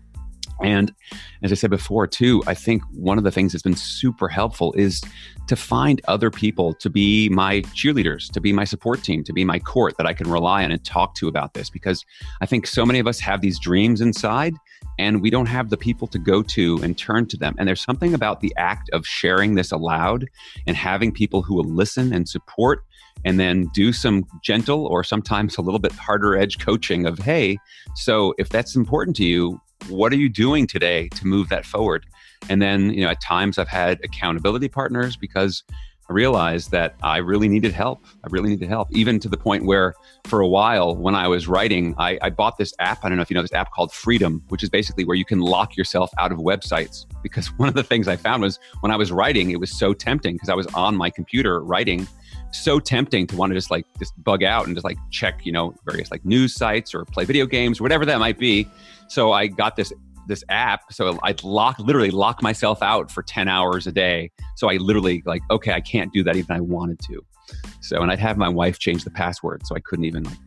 And 0.63 0.93
as 1.41 1.51
I 1.51 1.55
said 1.55 1.71
before, 1.71 2.05
too, 2.05 2.43
I 2.45 2.53
think 2.53 2.83
one 2.93 3.17
of 3.17 3.23
the 3.23 3.31
things 3.31 3.51
that's 3.51 3.63
been 3.63 3.75
super 3.75 4.27
helpful 4.27 4.73
is 4.73 5.01
to 5.47 5.55
find 5.55 6.01
other 6.07 6.29
people 6.29 6.75
to 6.75 6.89
be 6.89 7.29
my 7.29 7.61
cheerleaders, 7.73 8.31
to 8.33 8.39
be 8.39 8.53
my 8.53 8.63
support 8.63 9.03
team, 9.03 9.23
to 9.23 9.33
be 9.33 9.43
my 9.43 9.57
court 9.57 9.97
that 9.97 10.05
I 10.05 10.13
can 10.13 10.29
rely 10.29 10.63
on 10.63 10.71
and 10.71 10.83
talk 10.83 11.15
to 11.15 11.27
about 11.27 11.55
this. 11.55 11.69
Because 11.71 12.05
I 12.41 12.45
think 12.45 12.67
so 12.67 12.85
many 12.85 12.99
of 12.99 13.07
us 13.07 13.19
have 13.19 13.41
these 13.41 13.59
dreams 13.59 14.01
inside 14.01 14.53
and 14.99 15.21
we 15.21 15.31
don't 15.31 15.47
have 15.47 15.69
the 15.69 15.77
people 15.77 16.07
to 16.09 16.19
go 16.19 16.43
to 16.43 16.79
and 16.83 16.95
turn 16.95 17.27
to 17.27 17.37
them. 17.37 17.55
And 17.57 17.67
there's 17.67 17.83
something 17.83 18.13
about 18.13 18.41
the 18.41 18.53
act 18.57 18.89
of 18.91 19.05
sharing 19.05 19.55
this 19.55 19.71
aloud 19.71 20.27
and 20.67 20.75
having 20.77 21.11
people 21.11 21.41
who 21.41 21.55
will 21.55 21.63
listen 21.63 22.13
and 22.13 22.29
support 22.29 22.83
and 23.25 23.39
then 23.39 23.67
do 23.73 23.93
some 23.93 24.25
gentle 24.43 24.85
or 24.87 25.03
sometimes 25.03 25.57
a 25.57 25.61
little 25.61 25.79
bit 25.79 25.91
harder 25.91 26.35
edge 26.35 26.59
coaching 26.59 27.05
of, 27.05 27.19
hey, 27.19 27.57
so 27.95 28.33
if 28.37 28.49
that's 28.49 28.75
important 28.75 29.15
to 29.17 29.23
you, 29.23 29.59
what 29.89 30.11
are 30.13 30.17
you 30.17 30.29
doing 30.29 30.67
today 30.67 31.09
to 31.09 31.25
move 31.25 31.49
that 31.49 31.65
forward? 31.65 32.05
And 32.49 32.61
then, 32.61 32.93
you 32.93 33.01
know, 33.01 33.09
at 33.09 33.21
times 33.21 33.57
I've 33.57 33.67
had 33.67 33.99
accountability 34.03 34.69
partners 34.69 35.15
because 35.15 35.63
I 36.09 36.13
realized 36.13 36.71
that 36.71 36.95
I 37.03 37.17
really 37.17 37.47
needed 37.47 37.71
help. 37.71 38.03
I 38.23 38.27
really 38.31 38.49
needed 38.49 38.67
help, 38.67 38.89
even 38.91 39.17
to 39.19 39.29
the 39.29 39.37
point 39.37 39.65
where 39.65 39.93
for 40.25 40.41
a 40.41 40.47
while 40.47 40.93
when 40.93 41.15
I 41.15 41.27
was 41.29 41.47
writing, 41.47 41.95
I, 41.97 42.19
I, 42.21 42.29
bought 42.29 42.57
this 42.57 42.73
app. 42.79 43.05
I 43.05 43.07
don't 43.07 43.17
know 43.17 43.21
if 43.21 43.29
you 43.29 43.35
know 43.35 43.41
this 43.41 43.53
app 43.53 43.71
called 43.71 43.93
Freedom, 43.93 44.43
which 44.49 44.61
is 44.61 44.69
basically 44.69 45.05
where 45.05 45.15
you 45.15 45.23
can 45.23 45.39
lock 45.39 45.77
yourself 45.77 46.11
out 46.17 46.31
of 46.31 46.39
websites. 46.39 47.05
Because 47.21 47.47
one 47.59 47.69
of 47.69 47.75
the 47.75 47.83
things 47.83 48.07
I 48.07 48.15
found 48.15 48.41
was 48.41 48.59
when 48.79 48.91
I 48.91 48.95
was 48.95 49.11
writing, 49.11 49.51
it 49.51 49.59
was 49.59 49.77
so 49.77 49.93
tempting 49.93 50.33
because 50.33 50.49
I 50.49 50.55
was 50.55 50.65
on 50.73 50.97
my 50.97 51.11
computer 51.11 51.63
writing 51.63 52.07
so 52.51 52.79
tempting 52.79 53.27
to 53.27 53.35
want 53.35 53.51
to 53.51 53.55
just 53.55 53.71
like 53.71 53.85
just 53.99 54.13
bug 54.23 54.43
out 54.43 54.65
and 54.65 54.75
just 54.75 54.85
like 54.85 54.97
check 55.09 55.45
you 55.45 55.51
know 55.51 55.73
various 55.85 56.11
like 56.11 56.23
news 56.25 56.53
sites 56.53 56.93
or 56.93 57.05
play 57.05 57.25
video 57.25 57.45
games 57.45 57.81
whatever 57.81 58.05
that 58.05 58.19
might 58.19 58.37
be. 58.37 58.67
So 59.07 59.31
i 59.31 59.47
got 59.47 59.75
this 59.75 59.91
this 60.27 60.43
app 60.49 60.93
so 60.93 61.17
i'd 61.23 61.43
lock 61.43 61.77
literally 61.79 62.11
lock 62.11 62.43
myself 62.43 62.81
out 62.83 63.11
for 63.11 63.23
10 63.23 63.47
hours 63.47 63.87
a 63.87 63.91
day. 63.91 64.31
So 64.55 64.69
i 64.69 64.77
literally 64.77 65.23
like 65.25 65.41
okay 65.49 65.73
i 65.73 65.81
can't 65.81 66.11
do 66.13 66.23
that 66.23 66.35
even 66.35 66.55
i 66.55 66.59
wanted 66.59 66.99
to. 67.07 67.21
So 67.79 68.01
and 68.01 68.11
i'd 68.11 68.19
have 68.19 68.37
my 68.37 68.49
wife 68.49 68.79
change 68.79 69.03
the 69.03 69.11
password 69.11 69.65
so 69.65 69.75
i 69.75 69.79
couldn't 69.79 70.05
even 70.05 70.23
like 70.23 70.37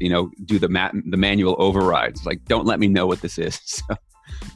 you 0.00 0.10
know 0.10 0.30
do 0.44 0.58
the 0.58 0.68
mat 0.68 0.94
the 1.06 1.16
manual 1.16 1.56
overrides. 1.58 2.26
Like 2.26 2.44
don't 2.44 2.66
let 2.66 2.80
me 2.80 2.88
know 2.88 3.06
what 3.06 3.20
this 3.22 3.38
is. 3.38 3.60
So 3.88 3.96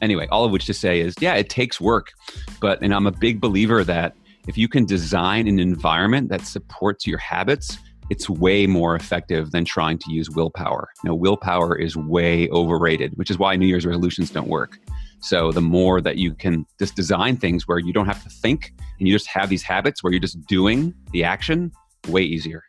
anyway 0.01 0.27
all 0.31 0.43
of 0.43 0.51
which 0.51 0.65
to 0.65 0.73
say 0.73 0.99
is 0.99 1.15
yeah 1.19 1.33
it 1.35 1.49
takes 1.49 1.79
work 1.79 2.11
but 2.59 2.81
and 2.81 2.93
i'm 2.93 3.07
a 3.07 3.11
big 3.11 3.39
believer 3.39 3.83
that 3.83 4.15
if 4.47 4.57
you 4.57 4.67
can 4.67 4.85
design 4.85 5.47
an 5.47 5.59
environment 5.59 6.29
that 6.29 6.41
supports 6.41 7.05
your 7.05 7.19
habits, 7.19 7.77
it's 8.09 8.29
way 8.29 8.67
more 8.67 8.95
effective 8.95 9.51
than 9.51 9.63
trying 9.63 9.97
to 9.99 10.11
use 10.11 10.29
willpower. 10.29 10.89
Now, 11.03 11.15
willpower 11.15 11.75
is 11.75 11.95
way 11.95 12.49
overrated, 12.49 13.13
which 13.17 13.29
is 13.29 13.37
why 13.37 13.55
New 13.55 13.67
Year's 13.67 13.85
resolutions 13.85 14.31
don't 14.31 14.49
work. 14.49 14.79
So 15.21 15.51
the 15.51 15.61
more 15.61 16.01
that 16.01 16.17
you 16.17 16.33
can 16.33 16.65
just 16.79 16.95
design 16.95 17.37
things 17.37 17.67
where 17.67 17.79
you 17.79 17.93
don't 17.93 18.07
have 18.07 18.23
to 18.23 18.29
think 18.29 18.73
and 18.99 19.07
you 19.07 19.13
just 19.13 19.27
have 19.27 19.49
these 19.49 19.63
habits 19.63 20.03
where 20.03 20.11
you're 20.11 20.19
just 20.19 20.45
doing 20.47 20.93
the 21.11 21.23
action, 21.23 21.71
way 22.07 22.23
easier. 22.23 22.63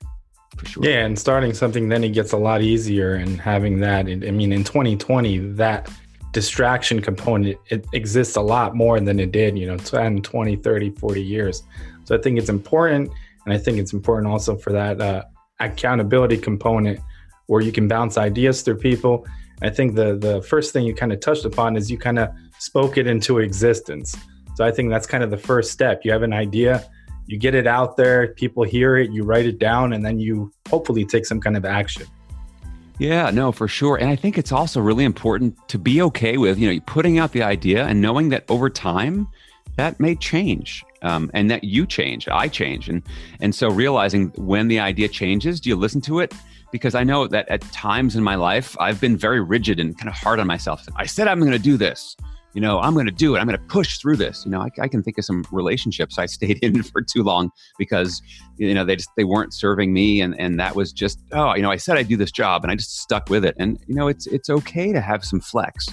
For 0.56 0.66
sure. 0.66 0.84
Yeah, 0.84 1.06
and 1.06 1.18
starting 1.18 1.54
something 1.54 1.88
then 1.88 2.04
it 2.04 2.10
gets 2.10 2.32
a 2.32 2.36
lot 2.36 2.60
easier 2.60 3.14
and 3.14 3.40
having 3.40 3.80
that 3.80 4.06
I 4.06 4.30
mean 4.30 4.52
in 4.52 4.64
2020 4.64 5.38
that 5.54 5.90
distraction 6.32 7.00
component 7.00 7.58
it 7.68 7.86
exists 7.92 8.36
a 8.36 8.40
lot 8.40 8.74
more 8.74 8.98
than 9.00 9.20
it 9.20 9.32
did, 9.32 9.56
you 9.58 9.66
know, 9.66 9.76
10, 9.76 10.22
20, 10.22 10.56
30, 10.56 10.90
40 10.90 11.22
years. 11.22 11.62
So 12.04 12.16
I 12.16 12.20
think 12.20 12.38
it's 12.38 12.48
important 12.48 13.10
and 13.44 13.54
I 13.54 13.58
think 13.58 13.78
it's 13.78 13.92
important 13.92 14.32
also 14.32 14.56
for 14.56 14.72
that 14.72 15.00
uh, 15.00 15.24
accountability 15.60 16.38
component 16.38 17.00
where 17.46 17.60
you 17.60 17.72
can 17.72 17.86
bounce 17.86 18.16
ideas 18.18 18.62
through 18.62 18.78
people. 18.78 19.26
I 19.62 19.70
think 19.70 19.94
the 19.94 20.16
the 20.16 20.42
first 20.42 20.72
thing 20.72 20.84
you 20.84 20.94
kind 20.94 21.12
of 21.12 21.20
touched 21.20 21.44
upon 21.44 21.76
is 21.76 21.90
you 21.90 21.98
kind 21.98 22.18
of 22.18 22.30
spoke 22.58 22.96
it 22.96 23.06
into 23.06 23.38
existence. 23.38 24.16
So 24.54 24.64
I 24.64 24.70
think 24.70 24.90
that's 24.90 25.06
kind 25.06 25.22
of 25.22 25.30
the 25.30 25.38
first 25.38 25.70
step. 25.70 26.02
You 26.04 26.12
have 26.12 26.22
an 26.22 26.32
idea, 26.32 26.84
you 27.26 27.38
get 27.38 27.54
it 27.54 27.66
out 27.66 27.96
there, 27.96 28.28
people 28.34 28.62
hear 28.62 28.96
it, 28.96 29.10
you 29.10 29.22
write 29.24 29.46
it 29.46 29.58
down, 29.58 29.92
and 29.92 30.04
then 30.04 30.18
you 30.18 30.52
hopefully 30.68 31.04
take 31.04 31.26
some 31.26 31.40
kind 31.40 31.56
of 31.56 31.64
action. 31.64 32.06
Yeah, 32.98 33.30
no, 33.30 33.52
for 33.52 33.68
sure. 33.68 33.96
And 33.96 34.10
I 34.10 34.16
think 34.16 34.38
it's 34.38 34.52
also 34.52 34.80
really 34.80 35.04
important 35.04 35.56
to 35.68 35.78
be 35.78 36.02
okay 36.02 36.36
with, 36.36 36.58
you 36.58 36.72
know, 36.72 36.80
putting 36.86 37.18
out 37.18 37.32
the 37.32 37.42
idea 37.42 37.84
and 37.84 38.00
knowing 38.00 38.28
that 38.28 38.44
over 38.48 38.70
time 38.70 39.28
that 39.76 39.98
may 39.98 40.14
change 40.14 40.84
um, 41.02 41.30
and 41.34 41.50
that 41.50 41.64
you 41.64 41.86
change, 41.86 42.28
I 42.28 42.48
change. 42.48 42.88
And, 42.88 43.02
and 43.40 43.54
so 43.54 43.68
realizing 43.68 44.28
when 44.36 44.68
the 44.68 44.78
idea 44.78 45.08
changes, 45.08 45.60
do 45.60 45.70
you 45.70 45.76
listen 45.76 46.00
to 46.02 46.20
it? 46.20 46.34
Because 46.70 46.94
I 46.94 47.04
know 47.04 47.26
that 47.26 47.48
at 47.48 47.60
times 47.72 48.14
in 48.16 48.22
my 48.22 48.34
life, 48.34 48.76
I've 48.78 49.00
been 49.00 49.16
very 49.16 49.40
rigid 49.40 49.80
and 49.80 49.96
kind 49.96 50.08
of 50.08 50.14
hard 50.14 50.38
on 50.40 50.46
myself. 50.46 50.86
I 50.96 51.06
said 51.06 51.28
I'm 51.28 51.40
going 51.40 51.52
to 51.52 51.58
do 51.58 51.76
this. 51.76 52.16
You 52.54 52.60
know, 52.60 52.80
I'm 52.80 52.94
going 52.94 53.06
to 53.06 53.12
do 53.12 53.34
it. 53.34 53.38
I'm 53.38 53.46
going 53.46 53.58
to 53.58 53.64
push 53.66 53.98
through 53.98 54.16
this. 54.16 54.44
You 54.44 54.50
know, 54.50 54.60
I, 54.60 54.68
I, 54.80 54.88
can 54.88 55.02
think 55.02 55.16
of 55.16 55.24
some 55.24 55.44
relationships 55.50 56.18
I 56.18 56.26
stayed 56.36 56.58
in 56.62 56.82
for 56.82 57.02
too 57.02 57.22
long 57.22 57.50
because, 57.78 58.20
you 58.58 58.74
know, 58.74 58.84
they 58.84 58.96
just 58.96 59.10
they 59.16 59.24
weren't 59.24 59.54
serving 59.54 59.92
me, 59.92 60.20
and 60.20 60.38
and 60.38 60.60
that 60.60 60.76
was 60.76 60.92
just 60.92 61.18
oh, 61.32 61.54
you 61.54 61.62
know, 61.62 61.70
I 61.70 61.76
said 61.76 61.96
I'd 61.96 62.08
do 62.08 62.16
this 62.16 62.30
job, 62.30 62.62
and 62.62 62.70
I 62.70 62.74
just 62.74 63.00
stuck 63.00 63.30
with 63.30 63.44
it. 63.44 63.54
And 63.58 63.78
you 63.86 63.94
know, 63.94 64.08
it's 64.08 64.26
it's 64.26 64.50
okay 64.50 64.92
to 64.92 65.00
have 65.00 65.24
some 65.24 65.40
flex, 65.40 65.88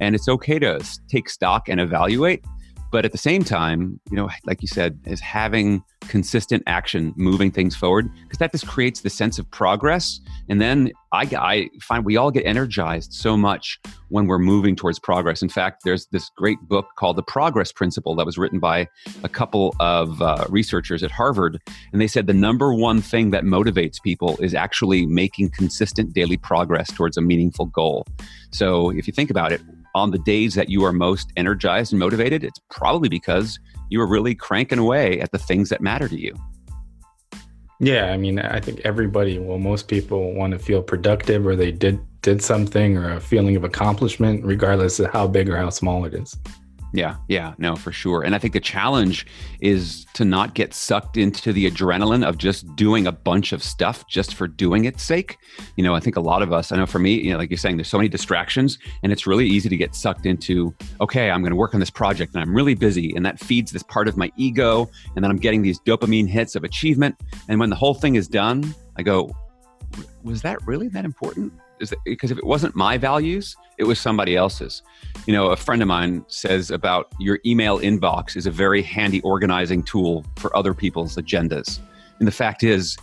and 0.00 0.14
it's 0.14 0.28
okay 0.28 0.58
to 0.58 0.84
take 1.08 1.28
stock 1.28 1.68
and 1.68 1.80
evaluate 1.80 2.44
but 2.94 3.04
at 3.04 3.10
the 3.10 3.18
same 3.18 3.42
time, 3.42 3.98
you 4.08 4.16
know, 4.16 4.30
like 4.46 4.62
you 4.62 4.68
said, 4.68 5.00
is 5.04 5.18
having 5.18 5.82
consistent 6.02 6.62
action, 6.68 7.12
moving 7.16 7.50
things 7.50 7.74
forward, 7.74 8.08
because 8.22 8.38
that 8.38 8.52
just 8.52 8.68
creates 8.68 9.00
the 9.00 9.10
sense 9.10 9.36
of 9.36 9.50
progress. 9.50 10.20
And 10.48 10.60
then 10.60 10.92
I, 11.10 11.22
I 11.36 11.70
find 11.82 12.04
we 12.04 12.16
all 12.16 12.30
get 12.30 12.46
energized 12.46 13.12
so 13.12 13.36
much 13.36 13.80
when 14.10 14.28
we're 14.28 14.38
moving 14.38 14.76
towards 14.76 15.00
progress. 15.00 15.42
In 15.42 15.48
fact, 15.48 15.82
there's 15.82 16.06
this 16.12 16.30
great 16.36 16.60
book 16.68 16.86
called 16.96 17.16
The 17.16 17.24
Progress 17.24 17.72
Principle 17.72 18.14
that 18.14 18.26
was 18.26 18.38
written 18.38 18.60
by 18.60 18.86
a 19.24 19.28
couple 19.28 19.74
of 19.80 20.22
uh, 20.22 20.46
researchers 20.48 21.02
at 21.02 21.10
Harvard. 21.10 21.60
And 21.92 22.00
they 22.00 22.06
said 22.06 22.28
the 22.28 22.32
number 22.32 22.72
one 22.72 23.02
thing 23.02 23.32
that 23.32 23.42
motivates 23.42 24.00
people 24.04 24.36
is 24.40 24.54
actually 24.54 25.04
making 25.04 25.50
consistent 25.50 26.12
daily 26.12 26.36
progress 26.36 26.92
towards 26.92 27.16
a 27.16 27.20
meaningful 27.20 27.66
goal. 27.66 28.06
So 28.52 28.90
if 28.90 29.08
you 29.08 29.12
think 29.12 29.30
about 29.30 29.50
it, 29.50 29.60
on 29.94 30.10
the 30.10 30.18
days 30.18 30.54
that 30.54 30.68
you 30.68 30.84
are 30.84 30.92
most 30.92 31.32
energized 31.36 31.92
and 31.92 32.00
motivated, 32.00 32.44
it's 32.44 32.60
probably 32.70 33.08
because 33.08 33.58
you 33.90 34.00
are 34.00 34.06
really 34.06 34.34
cranking 34.34 34.78
away 34.78 35.20
at 35.20 35.30
the 35.32 35.38
things 35.38 35.68
that 35.68 35.80
matter 35.80 36.08
to 36.08 36.18
you. 36.18 36.34
Yeah, 37.80 38.12
I 38.12 38.16
mean, 38.16 38.38
I 38.38 38.60
think 38.60 38.80
everybody, 38.84 39.38
well, 39.38 39.58
most 39.58 39.88
people 39.88 40.32
want 40.34 40.52
to 40.52 40.58
feel 40.58 40.82
productive 40.82 41.46
or 41.46 41.56
they 41.56 41.72
did 41.72 42.00
did 42.22 42.42
something 42.42 42.96
or 42.96 43.12
a 43.12 43.20
feeling 43.20 43.54
of 43.54 43.64
accomplishment, 43.64 44.42
regardless 44.44 44.98
of 44.98 45.12
how 45.12 45.26
big 45.26 45.48
or 45.48 45.58
how 45.58 45.68
small 45.68 46.06
it 46.06 46.14
is. 46.14 46.34
Yeah, 46.94 47.16
yeah, 47.26 47.54
no, 47.58 47.74
for 47.74 47.90
sure. 47.90 48.22
And 48.22 48.36
I 48.36 48.38
think 48.38 48.52
the 48.54 48.60
challenge 48.60 49.26
is 49.60 50.06
to 50.14 50.24
not 50.24 50.54
get 50.54 50.72
sucked 50.72 51.16
into 51.16 51.52
the 51.52 51.68
adrenaline 51.68 52.24
of 52.24 52.38
just 52.38 52.64
doing 52.76 53.08
a 53.08 53.10
bunch 53.10 53.52
of 53.52 53.64
stuff 53.64 54.06
just 54.06 54.36
for 54.36 54.46
doing 54.46 54.84
its 54.84 55.02
sake. 55.02 55.36
You 55.74 55.82
know, 55.82 55.96
I 55.96 55.98
think 55.98 56.14
a 56.14 56.20
lot 56.20 56.40
of 56.40 56.52
us, 56.52 56.70
I 56.70 56.76
know 56.76 56.86
for 56.86 57.00
me, 57.00 57.14
you 57.14 57.32
know, 57.32 57.38
like 57.38 57.50
you're 57.50 57.58
saying, 57.58 57.78
there's 57.78 57.88
so 57.88 57.98
many 57.98 58.08
distractions 58.08 58.78
and 59.02 59.10
it's 59.10 59.26
really 59.26 59.44
easy 59.44 59.68
to 59.68 59.76
get 59.76 59.96
sucked 59.96 60.24
into, 60.24 60.72
okay, 61.00 61.32
I'm 61.32 61.40
going 61.40 61.50
to 61.50 61.56
work 61.56 61.74
on 61.74 61.80
this 61.80 61.90
project 61.90 62.32
and 62.32 62.40
I'm 62.40 62.54
really 62.54 62.76
busy. 62.76 63.12
And 63.16 63.26
that 63.26 63.40
feeds 63.40 63.72
this 63.72 63.82
part 63.82 64.06
of 64.06 64.16
my 64.16 64.30
ego. 64.36 64.88
And 65.16 65.24
then 65.24 65.32
I'm 65.32 65.38
getting 65.38 65.62
these 65.62 65.80
dopamine 65.80 66.28
hits 66.28 66.54
of 66.54 66.62
achievement. 66.62 67.16
And 67.48 67.58
when 67.58 67.70
the 67.70 67.76
whole 67.76 67.94
thing 67.94 68.14
is 68.14 68.28
done, 68.28 68.72
I 68.96 69.02
go, 69.02 69.34
was 70.22 70.42
that 70.42 70.64
really 70.64 70.86
that 70.90 71.04
important? 71.04 71.52
Is 71.80 71.90
that, 71.90 71.98
because 72.04 72.30
if 72.30 72.38
it 72.38 72.44
wasn't 72.44 72.74
my 72.76 72.96
values, 72.96 73.56
it 73.78 73.84
was 73.84 73.98
somebody 73.98 74.36
else's. 74.36 74.82
You 75.26 75.32
know, 75.32 75.50
a 75.50 75.56
friend 75.56 75.82
of 75.82 75.88
mine 75.88 76.24
says 76.28 76.70
about 76.70 77.12
your 77.18 77.40
email 77.44 77.78
inbox 77.80 78.36
is 78.36 78.46
a 78.46 78.50
very 78.50 78.82
handy 78.82 79.20
organizing 79.22 79.82
tool 79.82 80.24
for 80.36 80.56
other 80.56 80.74
people's 80.74 81.16
agendas. 81.16 81.80
And 82.18 82.28
the 82.28 82.32
fact 82.32 82.62
is, 82.62 82.96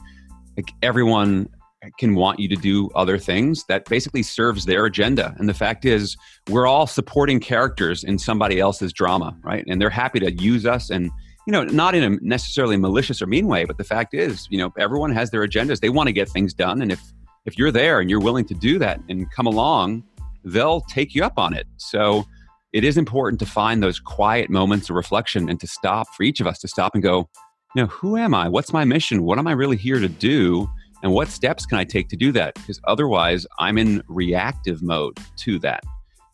like 0.57 0.71
everyone 0.81 1.49
can 1.97 2.15
want 2.15 2.39
you 2.39 2.47
to 2.47 2.55
do 2.55 2.89
other 2.95 3.17
things 3.17 3.65
that 3.65 3.85
basically 3.85 4.23
serves 4.23 4.65
their 4.65 4.85
agenda. 4.85 5.35
And 5.39 5.49
the 5.49 5.53
fact 5.53 5.83
is, 5.83 6.15
we're 6.49 6.67
all 6.67 6.85
supporting 6.85 7.39
characters 7.39 8.03
in 8.03 8.19
somebody 8.19 8.59
else's 8.59 8.93
drama, 8.93 9.35
right? 9.43 9.65
And 9.67 9.81
they're 9.81 9.89
happy 9.89 10.19
to 10.19 10.31
use 10.31 10.65
us 10.65 10.89
and 10.89 11.09
you 11.47 11.51
know, 11.51 11.63
not 11.63 11.95
in 11.95 12.03
a 12.03 12.09
necessarily 12.21 12.77
malicious 12.77 13.21
or 13.21 13.25
mean 13.27 13.47
way, 13.47 13.65
but 13.65 13.77
the 13.77 13.83
fact 13.83 14.13
is, 14.13 14.47
you 14.51 14.59
know, 14.59 14.71
everyone 14.77 15.11
has 15.11 15.31
their 15.31 15.45
agendas. 15.45 15.79
They 15.79 15.89
want 15.89 16.07
to 16.07 16.13
get 16.13 16.29
things 16.29 16.53
done. 16.53 16.81
And 16.83 16.91
if 16.91 17.01
if 17.45 17.57
you're 17.57 17.71
there 17.71 17.99
and 17.99 18.09
you're 18.09 18.19
willing 18.19 18.45
to 18.45 18.53
do 18.53 18.77
that 18.79 18.99
and 19.09 19.29
come 19.31 19.47
along, 19.47 20.03
they'll 20.43 20.81
take 20.81 21.15
you 21.15 21.23
up 21.23 21.37
on 21.37 21.53
it. 21.53 21.67
So 21.77 22.25
it 22.73 22.83
is 22.83 22.97
important 22.97 23.39
to 23.39 23.45
find 23.45 23.81
those 23.81 23.99
quiet 23.99 24.49
moments 24.49 24.89
of 24.89 24.95
reflection 24.95 25.49
and 25.49 25.59
to 25.59 25.67
stop 25.67 26.07
for 26.15 26.23
each 26.23 26.39
of 26.39 26.47
us 26.47 26.59
to 26.59 26.67
stop 26.67 26.93
and 26.93 27.03
go, 27.03 27.29
you 27.75 27.81
know, 27.81 27.87
who 27.87 28.17
am 28.17 28.33
I? 28.33 28.49
What's 28.49 28.73
my 28.73 28.85
mission? 28.85 29.23
What 29.23 29.39
am 29.39 29.47
I 29.47 29.53
really 29.53 29.77
here 29.77 29.99
to 29.99 30.07
do? 30.07 30.69
And 31.03 31.13
what 31.13 31.29
steps 31.29 31.65
can 31.65 31.79
I 31.79 31.83
take 31.83 32.09
to 32.09 32.15
do 32.15 32.31
that? 32.33 32.55
Because 32.55 32.79
otherwise, 32.85 33.45
I'm 33.59 33.77
in 33.77 34.03
reactive 34.07 34.83
mode 34.83 35.17
to 35.37 35.57
that, 35.59 35.83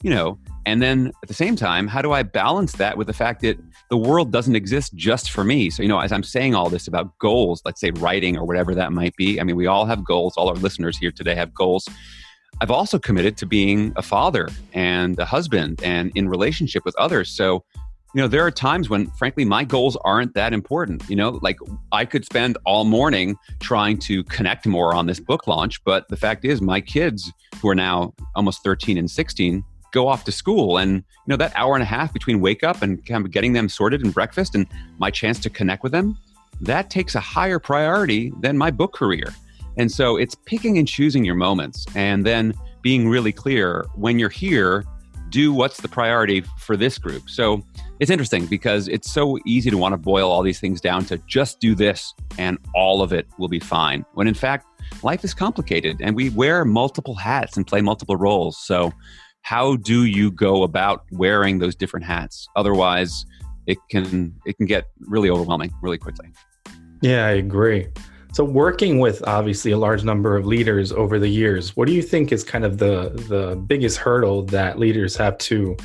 you 0.04 0.10
know. 0.10 0.38
And 0.66 0.82
then 0.82 1.12
at 1.24 1.30
the 1.30 1.34
same 1.34 1.56
time, 1.56 1.88
how 1.88 2.02
do 2.02 2.12
I 2.12 2.24
balance 2.24 2.74
that 2.74 2.98
with 2.98 3.08
the 3.08 3.14
fact 3.14 3.42
that 3.42 3.58
the 3.90 3.98
world 3.98 4.34
doesn't 4.34 4.56
exist 4.56 4.94
just 4.96 5.32
for 5.32 5.46
me? 5.46 5.70
So, 5.70 5.82
you 5.82 5.88
know, 5.88 6.00
as 6.00 6.12
I'm 6.12 6.24
saying 6.24 6.56
all 6.56 6.70
this 6.70 6.88
about 6.88 7.18
goals, 7.20 7.62
let's 7.64 7.80
say 7.80 7.92
writing 7.92 8.38
or 8.38 8.46
whatever 8.46 8.76
that 8.76 8.92
might 8.92 9.16
be, 9.16 9.40
I 9.40 9.44
mean, 9.44 9.56
we 9.56 9.68
all 9.68 9.86
have 9.86 10.04
goals. 10.04 10.34
All 10.36 10.50
our 10.50 10.56
listeners 10.56 10.98
here 10.98 11.12
today 11.12 11.36
have 11.36 11.54
goals. 11.54 11.88
I've 12.60 12.72
also 12.72 13.00
committed 13.00 13.38
to 13.38 13.46
being 13.46 13.94
a 13.96 14.02
father 14.02 14.50
and 14.74 15.18
a 15.20 15.26
husband 15.26 15.82
and 15.84 16.12
in 16.16 16.28
relationship 16.28 16.84
with 16.84 16.96
others. 16.98 17.30
So, 17.30 17.64
you 18.16 18.22
know, 18.22 18.28
there 18.28 18.46
are 18.46 18.52
times 18.52 18.90
when, 18.90 19.12
frankly, 19.12 19.46
my 19.46 19.64
goals 19.64 19.96
aren't 20.04 20.34
that 20.34 20.52
important. 20.54 21.04
You 21.08 21.16
know, 21.16 21.40
like 21.42 21.60
I 21.92 22.04
could 22.04 22.26
spend 22.26 22.58
all 22.66 22.84
morning 22.84 23.38
trying 23.60 24.00
to 24.00 24.24
connect 24.26 24.66
more 24.66 24.94
on 24.94 25.06
this 25.06 25.20
book 25.20 25.46
launch, 25.46 25.84
but 25.84 26.08
the 26.10 26.18
fact 26.18 26.44
is, 26.44 26.62
my 26.62 26.82
kids, 26.82 27.32
who 27.62 27.70
are 27.70 27.76
now 27.76 28.14
almost 28.36 28.64
13 28.64 28.98
and 28.98 29.10
16, 29.10 29.64
go 29.92 30.08
off 30.08 30.24
to 30.26 30.32
school. 30.32 30.78
And 30.78 30.96
you 30.96 31.04
know 31.28 31.38
that 31.38 31.54
hour 31.56 31.76
and 31.76 31.84
a 31.84 31.86
half 31.86 32.14
between 32.14 32.42
wake 32.42 32.64
up 32.64 32.82
and 32.82 33.06
kind 33.06 33.26
of 33.26 33.32
getting 33.32 33.54
them 33.54 33.70
sorted 33.70 34.04
and 34.04 34.14
breakfast 34.14 34.56
and 34.56 34.68
my 34.98 35.12
chance 35.12 35.40
to 35.40 35.50
connect 35.50 35.84
with 35.84 35.92
them 35.92 36.18
that 36.62 36.90
takes 36.90 37.16
a 37.16 37.20
higher 37.20 37.60
priority 37.60 38.32
than 38.42 38.58
my 38.58 38.72
book 38.72 38.94
career. 38.94 39.34
And 39.78 39.92
so 39.92 40.18
it's 40.18 40.36
picking 40.36 40.78
and 40.78 40.88
choosing 40.88 41.24
your 41.24 41.36
moments 41.36 41.86
and 41.96 42.26
then 42.26 42.54
being 42.82 43.08
really 43.08 43.32
clear 43.32 43.86
when 43.96 44.18
you're 44.20 44.30
here 44.30 44.84
do 45.30 45.52
what's 45.52 45.82
the 45.82 45.90
priority 45.90 46.42
for 46.58 46.78
this 46.78 46.98
group. 46.98 47.30
So 47.30 47.62
it's 48.00 48.10
interesting 48.10 48.46
because 48.46 48.88
it's 48.88 49.12
so 49.12 49.38
easy 49.46 49.70
to 49.70 49.78
want 49.78 49.92
to 49.94 49.98
boil 49.98 50.32
all 50.32 50.42
these 50.42 50.60
things 50.60 50.80
down 50.80 51.04
to 51.06 51.18
just 51.28 51.60
do 51.60 51.76
this 51.76 52.14
and 52.38 52.58
all 52.74 53.02
of 53.02 53.12
it 53.12 53.28
will 53.38 53.50
be 53.50 53.60
fine 53.60 54.06
when 54.14 54.28
in 54.28 54.34
fact 54.34 54.66
life 55.04 55.26
is 55.26 55.34
complicated 55.34 55.98
and 56.02 56.16
we 56.16 56.30
wear 56.30 56.64
multiple 56.64 57.16
hats 57.16 57.58
and 57.58 57.68
play 57.68 57.82
multiple 57.82 58.16
roles. 58.16 58.58
So 58.58 58.94
how 59.48 59.78
do 59.78 60.04
you 60.04 60.30
go 60.30 60.64
about 60.64 61.06
wearing 61.10 61.58
those 61.58 61.74
different 61.74 62.06
hats? 62.06 62.50
Otherwise 62.58 63.26
it 63.66 63.78
can 63.90 64.36
it 64.46 64.58
can 64.58 64.66
get 64.66 64.88
really 65.00 65.30
overwhelming 65.30 65.74
really 65.82 65.98
quickly. 65.98 66.28
Yeah 67.02 67.26
i 67.26 67.32
agree. 67.32 67.88
So 68.34 68.44
working 68.44 69.00
with 69.00 69.26
obviously 69.26 69.72
a 69.72 69.78
large 69.78 70.04
number 70.04 70.36
of 70.36 70.46
leaders 70.46 70.92
over 70.92 71.18
the 71.18 71.30
years 71.30 71.78
what 71.78 71.88
do 71.88 71.94
you 71.94 72.02
think 72.02 72.34
is 72.34 72.44
kind 72.44 72.66
of 72.66 72.78
the 72.78 73.12
the 73.30 73.56
biggest 73.56 73.98
hurdle 74.00 74.44
that 74.48 74.80
leaders 74.80 75.16
have 75.16 75.38
to 75.50 75.78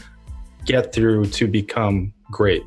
get 0.65 0.93
through 0.93 1.27
to 1.27 1.47
become 1.47 2.13
great? 2.33 2.65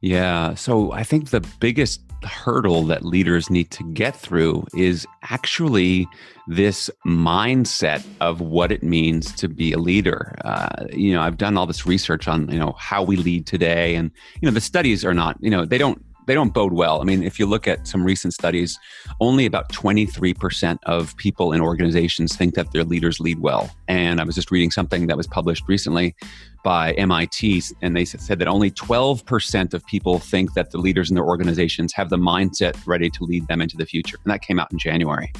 Yeah 0.00 0.54
so 0.54 0.92
i 0.92 1.02
think 1.02 1.30
the 1.30 1.44
biggest 1.58 2.02
hurdle 2.24 2.84
that 2.84 3.04
leaders 3.04 3.50
need 3.50 3.70
to 3.70 3.84
get 3.92 4.16
through 4.16 4.66
is 4.74 5.06
actually 5.22 6.08
this 6.46 6.90
mindset 7.06 8.04
of 8.20 8.40
what 8.40 8.72
it 8.72 8.82
means 8.82 9.32
to 9.34 9.48
be 9.48 9.72
a 9.72 9.78
leader. 9.78 10.34
Uh, 10.44 10.86
you 10.92 11.12
know, 11.12 11.22
I've 11.22 11.36
done 11.36 11.56
all 11.56 11.66
this 11.66 11.86
research 11.86 12.26
on 12.28 12.50
you 12.50 12.58
know 12.58 12.72
how 12.72 13.02
we 13.02 13.16
lead 13.16 13.46
today, 13.46 13.94
and 13.94 14.10
you 14.40 14.46
know 14.46 14.52
the 14.52 14.60
studies 14.60 15.04
are 15.04 15.14
not 15.14 15.36
you 15.40 15.50
know 15.50 15.64
they 15.64 15.78
don't 15.78 16.04
they 16.30 16.34
don't 16.34 16.54
bode 16.54 16.72
well. 16.72 17.00
I 17.00 17.04
mean, 17.04 17.24
if 17.24 17.40
you 17.40 17.46
look 17.46 17.66
at 17.66 17.88
some 17.88 18.04
recent 18.04 18.32
studies, 18.32 18.78
only 19.20 19.46
about 19.46 19.68
23% 19.70 20.78
of 20.84 21.16
people 21.16 21.52
in 21.52 21.60
organizations 21.60 22.36
think 22.36 22.54
that 22.54 22.70
their 22.70 22.84
leaders 22.84 23.18
lead 23.18 23.40
well. 23.40 23.68
And 23.88 24.20
I 24.20 24.22
was 24.22 24.36
just 24.36 24.52
reading 24.52 24.70
something 24.70 25.08
that 25.08 25.16
was 25.16 25.26
published 25.26 25.64
recently 25.66 26.14
by 26.62 26.92
MIT, 26.92 27.64
and 27.82 27.96
they 27.96 28.04
said 28.04 28.38
that 28.38 28.46
only 28.46 28.70
12% 28.70 29.74
of 29.74 29.84
people 29.86 30.20
think 30.20 30.54
that 30.54 30.70
the 30.70 30.78
leaders 30.78 31.10
in 31.10 31.16
their 31.16 31.24
organizations 31.24 31.92
have 31.94 32.10
the 32.10 32.16
mindset 32.16 32.80
ready 32.86 33.10
to 33.10 33.24
lead 33.24 33.48
them 33.48 33.60
into 33.60 33.76
the 33.76 33.84
future. 33.84 34.16
And 34.24 34.32
that 34.32 34.40
came 34.40 34.60
out 34.60 34.70
in 34.70 34.78
January. 34.78 35.32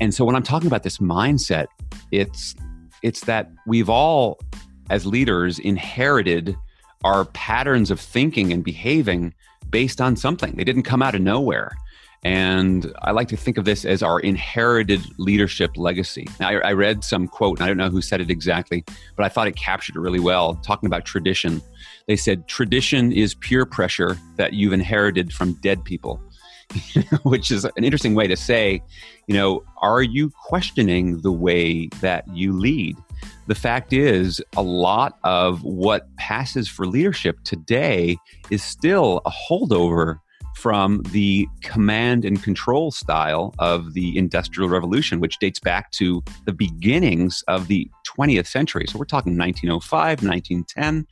And 0.00 0.12
so 0.12 0.24
when 0.24 0.34
I'm 0.34 0.42
talking 0.42 0.66
about 0.66 0.82
this 0.82 0.98
mindset, 0.98 1.66
it's 2.10 2.56
it's 3.04 3.20
that 3.26 3.52
we've 3.64 3.88
all 3.88 4.40
as 4.90 5.06
leaders 5.06 5.60
inherited 5.60 6.56
our 7.04 7.26
patterns 7.26 7.92
of 7.92 8.00
thinking 8.00 8.52
and 8.52 8.64
behaving 8.64 9.32
based 9.70 10.00
on 10.00 10.16
something. 10.16 10.54
They 10.56 10.64
didn't 10.64 10.84
come 10.84 11.02
out 11.02 11.14
of 11.14 11.20
nowhere. 11.20 11.76
And 12.26 12.92
I 13.02 13.12
like 13.12 13.28
to 13.28 13.36
think 13.36 13.56
of 13.56 13.64
this 13.64 13.84
as 13.84 14.02
our 14.02 14.18
inherited 14.18 15.00
leadership 15.18 15.76
legacy. 15.76 16.26
Now, 16.40 16.48
I, 16.48 16.54
I 16.54 16.72
read 16.72 17.04
some 17.04 17.28
quote, 17.28 17.58
and 17.58 17.64
I 17.64 17.68
don't 17.68 17.76
know 17.76 17.88
who 17.88 18.02
said 18.02 18.20
it 18.20 18.30
exactly, 18.30 18.84
but 19.16 19.24
I 19.24 19.28
thought 19.28 19.46
it 19.46 19.54
captured 19.54 19.94
it 19.94 20.00
really 20.00 20.18
well, 20.18 20.56
talking 20.56 20.88
about 20.88 21.04
tradition. 21.04 21.62
They 22.08 22.16
said, 22.16 22.48
Tradition 22.48 23.12
is 23.12 23.34
peer 23.34 23.64
pressure 23.64 24.16
that 24.36 24.54
you've 24.54 24.72
inherited 24.72 25.32
from 25.32 25.52
dead 25.60 25.84
people, 25.84 26.20
which 27.22 27.52
is 27.52 27.64
an 27.64 27.84
interesting 27.84 28.16
way 28.16 28.26
to 28.26 28.36
say, 28.36 28.82
you 29.28 29.34
know, 29.34 29.62
are 29.80 30.02
you 30.02 30.30
questioning 30.30 31.20
the 31.20 31.32
way 31.32 31.88
that 32.00 32.26
you 32.34 32.58
lead? 32.58 32.96
The 33.46 33.54
fact 33.54 33.92
is, 33.92 34.42
a 34.56 34.62
lot 34.62 35.18
of 35.24 35.62
what 35.62 36.14
passes 36.16 36.68
for 36.68 36.86
leadership 36.86 37.38
today 37.44 38.16
is 38.50 38.62
still 38.62 39.22
a 39.24 39.30
holdover 39.30 40.18
from 40.56 41.02
the 41.12 41.46
command 41.62 42.24
and 42.24 42.42
control 42.42 42.90
style 42.90 43.54
of 43.58 43.92
the 43.92 44.16
Industrial 44.16 44.70
Revolution, 44.70 45.20
which 45.20 45.38
dates 45.38 45.60
back 45.60 45.90
to 45.92 46.24
the 46.46 46.52
beginnings 46.52 47.44
of 47.46 47.68
the 47.68 47.90
20th 48.06 48.46
century. 48.46 48.86
So 48.88 48.98
we're 48.98 49.04
talking 49.04 49.36
1905, 49.36 50.22
1910. 50.22 51.06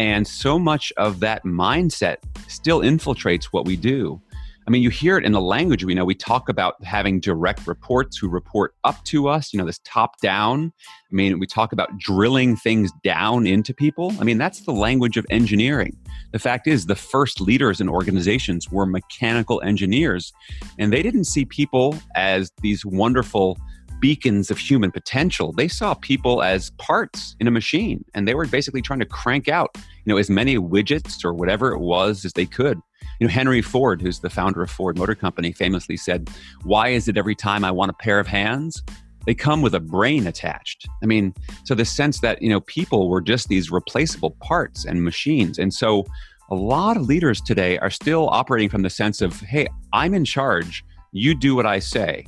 And 0.00 0.26
so 0.26 0.58
much 0.58 0.92
of 0.96 1.20
that 1.20 1.44
mindset 1.44 2.16
still 2.48 2.80
infiltrates 2.80 3.44
what 3.46 3.66
we 3.66 3.76
do. 3.76 4.20
I 4.66 4.70
mean, 4.70 4.82
you 4.82 4.90
hear 4.90 5.18
it 5.18 5.24
in 5.24 5.32
the 5.32 5.40
language 5.40 5.84
we 5.84 5.94
know. 5.94 6.04
We 6.04 6.14
talk 6.14 6.48
about 6.48 6.82
having 6.84 7.18
direct 7.18 7.66
reports 7.66 8.16
who 8.16 8.28
report 8.28 8.74
up 8.84 9.02
to 9.06 9.28
us, 9.28 9.52
you 9.52 9.58
know, 9.58 9.66
this 9.66 9.80
top 9.84 10.20
down. 10.20 10.72
I 10.88 11.14
mean, 11.14 11.38
we 11.40 11.46
talk 11.46 11.72
about 11.72 11.98
drilling 11.98 12.56
things 12.56 12.92
down 13.02 13.46
into 13.46 13.74
people. 13.74 14.14
I 14.20 14.24
mean, 14.24 14.38
that's 14.38 14.60
the 14.60 14.72
language 14.72 15.16
of 15.16 15.26
engineering. 15.30 15.96
The 16.32 16.38
fact 16.38 16.68
is, 16.68 16.86
the 16.86 16.94
first 16.94 17.40
leaders 17.40 17.80
in 17.80 17.88
organizations 17.88 18.70
were 18.70 18.86
mechanical 18.86 19.60
engineers, 19.62 20.32
and 20.78 20.92
they 20.92 21.02
didn't 21.02 21.24
see 21.24 21.44
people 21.44 21.96
as 22.14 22.50
these 22.62 22.84
wonderful 22.84 23.58
beacons 24.00 24.50
of 24.50 24.58
human 24.58 24.90
potential. 24.90 25.52
They 25.52 25.68
saw 25.68 25.94
people 25.94 26.42
as 26.42 26.70
parts 26.70 27.36
in 27.40 27.46
a 27.46 27.52
machine, 27.52 28.04
and 28.14 28.26
they 28.26 28.34
were 28.34 28.46
basically 28.46 28.82
trying 28.82 29.00
to 29.00 29.06
crank 29.06 29.48
out, 29.48 29.70
you 29.74 30.12
know, 30.12 30.16
as 30.16 30.30
many 30.30 30.56
widgets 30.56 31.24
or 31.24 31.34
whatever 31.34 31.72
it 31.72 31.78
was 31.78 32.24
as 32.24 32.32
they 32.32 32.46
could. 32.46 32.80
You 33.22 33.28
know, 33.28 33.34
Henry 33.34 33.62
Ford, 33.62 34.02
who's 34.02 34.18
the 34.18 34.28
founder 34.28 34.62
of 34.62 34.70
Ford 34.72 34.98
Motor 34.98 35.14
Company, 35.14 35.52
famously 35.52 35.96
said, 35.96 36.28
Why 36.64 36.88
is 36.88 37.06
it 37.06 37.16
every 37.16 37.36
time 37.36 37.64
I 37.64 37.70
want 37.70 37.92
a 37.92 37.94
pair 37.94 38.18
of 38.18 38.26
hands? 38.26 38.82
They 39.26 39.32
come 39.32 39.62
with 39.62 39.76
a 39.76 39.78
brain 39.78 40.26
attached. 40.26 40.88
I 41.04 41.06
mean, 41.06 41.32
so 41.62 41.76
the 41.76 41.84
sense 41.84 42.18
that, 42.18 42.42
you 42.42 42.48
know, 42.48 42.62
people 42.62 43.08
were 43.08 43.20
just 43.20 43.46
these 43.46 43.70
replaceable 43.70 44.32
parts 44.40 44.86
and 44.86 45.04
machines. 45.04 45.60
And 45.60 45.72
so 45.72 46.04
a 46.50 46.56
lot 46.56 46.96
of 46.96 47.04
leaders 47.04 47.40
today 47.40 47.78
are 47.78 47.90
still 47.90 48.28
operating 48.30 48.68
from 48.68 48.82
the 48.82 48.90
sense 48.90 49.22
of, 49.22 49.38
hey, 49.38 49.68
I'm 49.92 50.14
in 50.14 50.24
charge, 50.24 50.84
you 51.12 51.36
do 51.36 51.54
what 51.54 51.64
I 51.64 51.78
say. 51.78 52.26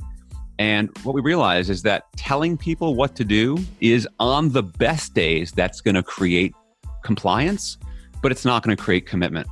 And 0.59 0.97
what 1.03 1.13
we 1.13 1.19
realize 1.19 1.69
is 1.69 1.81
that 1.81 2.05
telling 2.15 2.55
people 2.55 2.95
what 2.95 3.17
to 3.17 3.25
do 3.25 3.57
is 3.81 4.07
on 4.21 4.53
the 4.53 4.63
best 4.63 5.13
days 5.13 5.51
that's 5.51 5.81
going 5.81 5.95
to 5.95 6.03
create 6.03 6.55
compliance, 7.03 7.79
but 8.21 8.31
it's 8.31 8.45
not 8.45 8.63
going 8.63 8.77
to 8.77 8.81
create 8.81 9.05
commitment. 9.05 9.49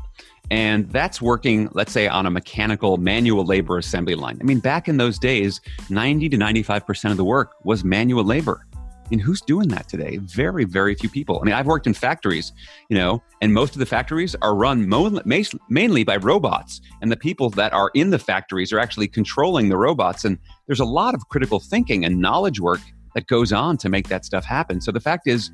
And 0.51 0.89
that's 0.89 1.21
working, 1.21 1.69
let's 1.73 1.91
say, 1.91 2.07
on 2.07 2.25
a 2.25 2.29
mechanical 2.29 2.97
manual 2.97 3.45
labor 3.45 3.77
assembly 3.77 4.15
line. 4.15 4.37
I 4.41 4.43
mean, 4.43 4.59
back 4.59 4.87
in 4.87 4.97
those 4.97 5.17
days, 5.17 5.61
90 5.89 6.29
to 6.29 6.37
95% 6.37 7.11
of 7.11 7.17
the 7.17 7.23
work 7.23 7.55
was 7.63 7.83
manual 7.83 8.23
labor. 8.23 8.65
And 9.11 9.21
who's 9.21 9.41
doing 9.41 9.67
that 9.69 9.87
today? 9.87 10.17
Very, 10.17 10.63
very 10.63 10.95
few 10.95 11.09
people. 11.09 11.39
I 11.39 11.45
mean, 11.45 11.53
I've 11.53 11.65
worked 11.65 11.87
in 11.87 11.93
factories, 11.93 12.51
you 12.89 12.97
know, 12.97 13.21
and 13.41 13.53
most 13.53 13.73
of 13.73 13.79
the 13.79 13.85
factories 13.85 14.35
are 14.41 14.55
run 14.55 14.87
mo- 14.87 15.21
mainly 15.69 16.03
by 16.03 16.17
robots. 16.17 16.81
And 17.01 17.11
the 17.11 17.17
people 17.17 17.49
that 17.51 17.73
are 17.73 17.91
in 17.93 18.09
the 18.09 18.19
factories 18.19 18.71
are 18.73 18.79
actually 18.79 19.07
controlling 19.07 19.69
the 19.69 19.77
robots. 19.77 20.25
And 20.25 20.37
there's 20.67 20.79
a 20.79 20.85
lot 20.85 21.13
of 21.13 21.27
critical 21.29 21.59
thinking 21.59 22.05
and 22.05 22.19
knowledge 22.19 22.59
work 22.59 22.79
that 23.13 23.27
goes 23.27 23.53
on 23.53 23.77
to 23.77 23.89
make 23.89 24.07
that 24.07 24.25
stuff 24.25 24.45
happen. 24.45 24.81
So 24.81 24.91
the 24.91 24.99
fact 24.99 25.27
is, 25.27 25.51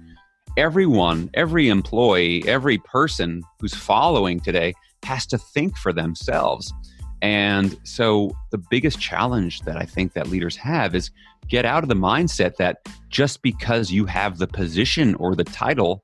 everyone, 0.58 1.30
every 1.34 1.70
employee, 1.70 2.44
every 2.48 2.78
person 2.80 3.44
who's 3.60 3.74
following 3.74 4.40
today 4.40 4.74
has 5.04 5.26
to 5.28 5.38
think 5.38 5.78
for 5.78 5.94
themselves. 5.94 6.74
And 7.22 7.78
so 7.84 8.32
the 8.52 8.58
biggest 8.58 9.00
challenge 9.00 9.62
that 9.62 9.78
I 9.78 9.84
think 9.84 10.14
that 10.14 10.28
leaders 10.28 10.56
have 10.58 10.96
is 10.96 11.12
get 11.48 11.66
out 11.66 11.84
of 11.84 11.90
the 11.90 11.96
mindset 11.96 12.56
that 12.58 12.78
just 13.10 13.42
because 13.42 13.92
you 13.92 14.06
have 14.06 14.38
the 14.38 14.48
position 14.48 15.16
or 15.16 15.36
the 15.36 15.44
title, 15.44 16.04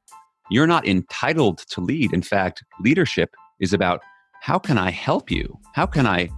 you're 0.50 0.68
not 0.68 0.88
entitled 0.88 1.60
to 1.70 1.82
lead. 1.82 2.14
In 2.14 2.22
fact, 2.22 2.64
leadership 2.82 3.36
is 3.60 3.74
about 3.74 4.02
how 4.42 4.60
can 4.60 4.78
I 4.78 4.92
help 4.92 5.32
you? 5.32 5.58
How 5.74 5.86
can 5.86 6.06
I 6.06 6.30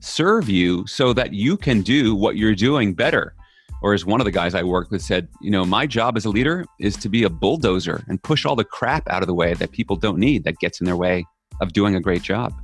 serve 0.00 0.48
you 0.48 0.86
so 0.86 1.12
that 1.12 1.32
you 1.32 1.56
can 1.56 1.82
do 1.82 2.14
what 2.14 2.36
you're 2.36 2.54
doing 2.54 2.94
better? 2.94 3.34
Or 3.82 3.94
as 3.94 4.06
one 4.06 4.20
of 4.20 4.24
the 4.24 4.30
guys 4.30 4.54
I 4.54 4.62
worked 4.62 4.92
with 4.92 5.02
said, 5.02 5.28
you 5.40 5.50
know, 5.50 5.64
my 5.64 5.86
job 5.86 6.16
as 6.16 6.24
a 6.24 6.30
leader 6.30 6.64
is 6.78 6.96
to 6.98 7.08
be 7.08 7.24
a 7.24 7.28
bulldozer 7.28 8.04
and 8.08 8.22
push 8.22 8.46
all 8.46 8.54
the 8.54 8.64
crap 8.64 9.08
out 9.10 9.22
of 9.22 9.26
the 9.26 9.34
way 9.34 9.54
that 9.54 9.72
people 9.72 9.96
don't 9.96 10.18
need 10.18 10.44
that 10.44 10.58
gets 10.58 10.80
in 10.80 10.86
their 10.86 10.96
way 10.96 11.24
of 11.60 11.72
doing 11.72 11.96
a 11.96 12.00
great 12.00 12.22
job. 12.22 12.54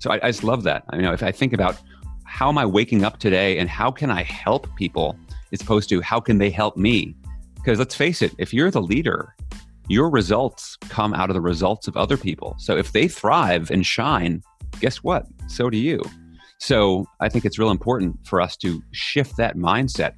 So 0.00 0.10
I, 0.10 0.20
I 0.22 0.30
just 0.30 0.42
love 0.42 0.64
that. 0.64 0.84
I 0.90 0.96
mean, 0.96 1.06
if 1.06 1.22
I 1.22 1.32
think 1.32 1.52
about 1.52 1.80
how 2.24 2.48
am 2.48 2.58
I 2.58 2.66
waking 2.66 3.04
up 3.04 3.18
today 3.18 3.58
and 3.58 3.70
how 3.70 3.92
can 3.92 4.10
I 4.10 4.24
help 4.24 4.68
people 4.76 5.16
as 5.52 5.60
opposed 5.60 5.88
to 5.90 6.00
how 6.00 6.18
can 6.18 6.38
they 6.38 6.50
help 6.50 6.76
me? 6.76 7.14
Because 7.54 7.78
let's 7.78 7.94
face 7.94 8.20
it, 8.20 8.32
if 8.38 8.52
you're 8.52 8.70
the 8.70 8.82
leader, 8.82 9.34
your 9.88 10.10
results 10.10 10.76
come 10.88 11.14
out 11.14 11.30
of 11.30 11.34
the 11.34 11.40
results 11.40 11.86
of 11.86 11.96
other 11.96 12.16
people. 12.16 12.56
So 12.58 12.76
if 12.76 12.92
they 12.92 13.06
thrive 13.06 13.70
and 13.70 13.86
shine, 13.86 14.42
guess 14.80 14.98
what? 14.98 15.26
So 15.46 15.70
do 15.70 15.78
you. 15.78 16.02
So 16.58 17.06
I 17.20 17.28
think 17.28 17.44
it's 17.44 17.58
real 17.58 17.70
important 17.70 18.16
for 18.26 18.40
us 18.40 18.56
to 18.58 18.82
shift 18.92 19.36
that 19.36 19.56
mindset 19.56 20.14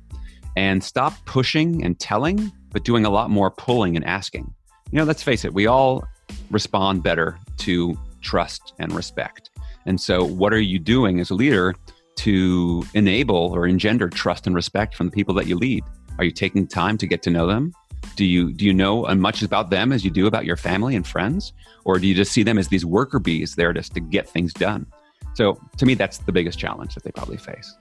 and 0.56 0.82
stop 0.82 1.14
pushing 1.26 1.84
and 1.84 1.98
telling, 2.00 2.50
but 2.72 2.84
doing 2.84 3.04
a 3.04 3.10
lot 3.10 3.30
more 3.30 3.50
pulling 3.50 3.94
and 3.94 4.04
asking. 4.04 4.52
You 4.90 4.98
know, 4.98 5.04
let's 5.04 5.22
face 5.22 5.44
it, 5.44 5.54
we 5.54 5.66
all 5.66 6.04
respond 6.50 7.02
better 7.02 7.38
to 7.58 7.98
trust 8.22 8.74
and 8.78 8.92
respect. 8.92 9.50
And 9.84 10.00
so, 10.00 10.24
what 10.24 10.52
are 10.52 10.60
you 10.60 10.78
doing 10.78 11.20
as 11.20 11.30
a 11.30 11.34
leader 11.34 11.74
to 12.16 12.84
enable 12.94 13.52
or 13.54 13.66
engender 13.66 14.08
trust 14.08 14.46
and 14.46 14.56
respect 14.56 14.94
from 14.94 15.06
the 15.06 15.12
people 15.12 15.34
that 15.34 15.46
you 15.46 15.56
lead? 15.56 15.84
Are 16.18 16.24
you 16.24 16.30
taking 16.30 16.66
time 16.66 16.98
to 16.98 17.06
get 17.06 17.22
to 17.22 17.30
know 17.30 17.46
them? 17.46 17.72
Do 18.16 18.24
you 18.24 18.52
do 18.52 18.64
you 18.64 18.72
know 18.72 19.04
as 19.04 19.18
much 19.18 19.42
about 19.42 19.70
them 19.70 19.92
as 19.92 20.04
you 20.04 20.10
do 20.10 20.26
about 20.26 20.44
your 20.44 20.56
family 20.56 20.96
and 20.96 21.06
friends, 21.06 21.52
or 21.84 21.98
do 21.98 22.06
you 22.06 22.14
just 22.14 22.32
see 22.32 22.42
them 22.42 22.58
as 22.58 22.68
these 22.68 22.84
worker 22.84 23.18
bees 23.18 23.54
there 23.54 23.72
just 23.72 23.94
to 23.94 24.00
get 24.00 24.28
things 24.28 24.52
done? 24.52 24.86
So, 25.34 25.60
to 25.76 25.86
me, 25.86 25.94
that's 25.94 26.18
the 26.18 26.32
biggest 26.32 26.58
challenge 26.58 26.94
that 26.94 27.04
they 27.04 27.10
probably 27.10 27.36
face. 27.36 27.76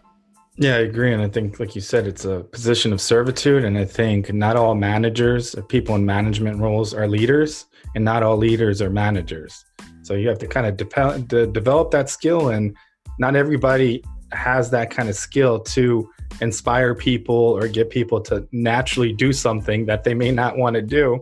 Yeah, 0.57 0.75
I 0.75 0.79
agree. 0.79 1.11
And 1.11 1.21
I 1.21 1.27
think, 1.27 1.59
like 1.59 1.75
you 1.75 1.81
said, 1.81 2.07
it's 2.07 2.23
a 2.23 2.41
position 2.51 2.93
of 2.93 3.01
servitude. 3.01 3.65
And 3.65 3.77
I 3.77 3.83
think 3.83 4.33
not 4.33 4.55
all 4.55 4.73
managers 4.73 5.53
or 5.53 5.63
people 5.63 5.95
in 5.95 6.05
management 6.05 6.59
roles 6.59 6.93
are 6.93 7.07
leaders, 7.07 7.65
and 7.93 8.05
not 8.05 8.23
all 8.23 8.37
leaders 8.37 8.81
are 8.81 8.89
managers. 8.89 9.65
So 10.03 10.13
you 10.13 10.29
have 10.29 10.39
to 10.39 10.47
kind 10.47 10.65
of 10.65 10.77
de- 10.77 11.19
de- 11.27 11.47
develop 11.47 11.91
that 11.91 12.09
skill. 12.09 12.49
And 12.49 12.75
not 13.19 13.35
everybody 13.35 14.01
has 14.31 14.69
that 14.71 14.91
kind 14.91 15.09
of 15.09 15.15
skill 15.15 15.59
to 15.59 16.09
inspire 16.41 16.95
people 16.95 17.35
or 17.35 17.67
get 17.67 17.89
people 17.89 18.21
to 18.21 18.47
naturally 18.51 19.11
do 19.11 19.33
something 19.33 19.85
that 19.87 20.03
they 20.03 20.13
may 20.13 20.31
not 20.31 20.57
want 20.57 20.75
to 20.75 20.81
do, 20.81 21.19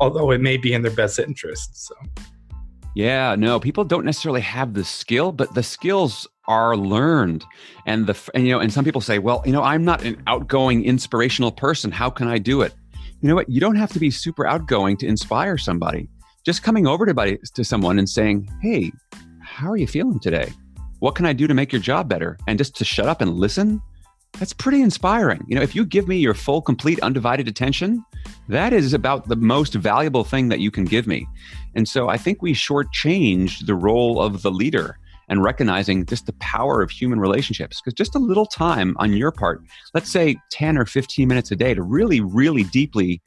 although 0.00 0.32
it 0.32 0.40
may 0.40 0.56
be 0.56 0.72
in 0.72 0.82
their 0.82 0.92
best 0.92 1.18
interest. 1.18 1.86
So. 1.86 1.94
Yeah, 2.94 3.36
no, 3.36 3.60
people 3.60 3.84
don't 3.84 4.04
necessarily 4.04 4.40
have 4.40 4.74
the 4.74 4.84
skill, 4.84 5.30
but 5.30 5.54
the 5.54 5.62
skills 5.62 6.26
are 6.48 6.76
learned. 6.76 7.44
And 7.86 8.06
the 8.06 8.30
and, 8.34 8.44
you 8.44 8.52
know, 8.52 8.58
and 8.58 8.72
some 8.72 8.84
people 8.84 9.00
say, 9.00 9.18
well, 9.18 9.42
you 9.46 9.52
know, 9.52 9.62
I'm 9.62 9.84
not 9.84 10.02
an 10.02 10.20
outgoing, 10.26 10.84
inspirational 10.84 11.52
person. 11.52 11.92
How 11.92 12.10
can 12.10 12.26
I 12.26 12.38
do 12.38 12.62
it? 12.62 12.74
You 13.20 13.28
know 13.28 13.34
what? 13.34 13.48
You 13.48 13.60
don't 13.60 13.76
have 13.76 13.92
to 13.92 14.00
be 14.00 14.10
super 14.10 14.46
outgoing 14.46 14.96
to 14.98 15.06
inspire 15.06 15.58
somebody. 15.58 16.08
Just 16.44 16.62
coming 16.62 16.86
over 16.86 17.04
to, 17.04 17.38
to 17.54 17.64
someone 17.64 17.98
and 17.98 18.08
saying, 18.08 18.48
hey, 18.62 18.90
how 19.40 19.70
are 19.70 19.76
you 19.76 19.86
feeling 19.86 20.18
today? 20.18 20.52
What 21.00 21.14
can 21.14 21.26
I 21.26 21.32
do 21.32 21.46
to 21.46 21.54
make 21.54 21.72
your 21.72 21.82
job 21.82 22.08
better? 22.08 22.38
And 22.46 22.58
just 22.58 22.74
to 22.76 22.84
shut 22.84 23.06
up 23.06 23.20
and 23.20 23.34
listen, 23.34 23.82
that's 24.38 24.52
pretty 24.52 24.82
inspiring. 24.82 25.44
You 25.48 25.56
know, 25.56 25.62
if 25.62 25.74
you 25.74 25.84
give 25.84 26.08
me 26.08 26.16
your 26.18 26.34
full, 26.34 26.62
complete, 26.62 27.00
undivided 27.00 27.48
attention, 27.48 28.04
that 28.48 28.72
is 28.72 28.94
about 28.94 29.28
the 29.28 29.36
most 29.36 29.74
valuable 29.74 30.24
thing 30.24 30.48
that 30.48 30.60
you 30.60 30.70
can 30.70 30.84
give 30.84 31.06
me. 31.06 31.26
And 31.74 31.88
so 31.88 32.08
I 32.08 32.16
think 32.16 32.40
we 32.40 32.54
shortchange 32.54 33.66
the 33.66 33.74
role 33.74 34.20
of 34.22 34.42
the 34.42 34.50
leader 34.50 34.98
and 35.28 35.42
recognizing 35.42 36.06
just 36.06 36.26
the 36.26 36.32
power 36.34 36.82
of 36.82 36.90
human 36.90 37.20
relationships. 37.20 37.80
Because 37.80 37.94
just 37.94 38.14
a 38.14 38.18
little 38.18 38.46
time 38.46 38.96
on 38.98 39.12
your 39.12 39.30
part, 39.30 39.62
let's 39.94 40.10
say 40.10 40.36
10 40.50 40.78
or 40.78 40.86
15 40.86 41.28
minutes 41.28 41.50
a 41.50 41.56
day 41.56 41.74
to 41.74 41.82
really, 41.82 42.20
really 42.20 42.64
deeply 42.64 43.20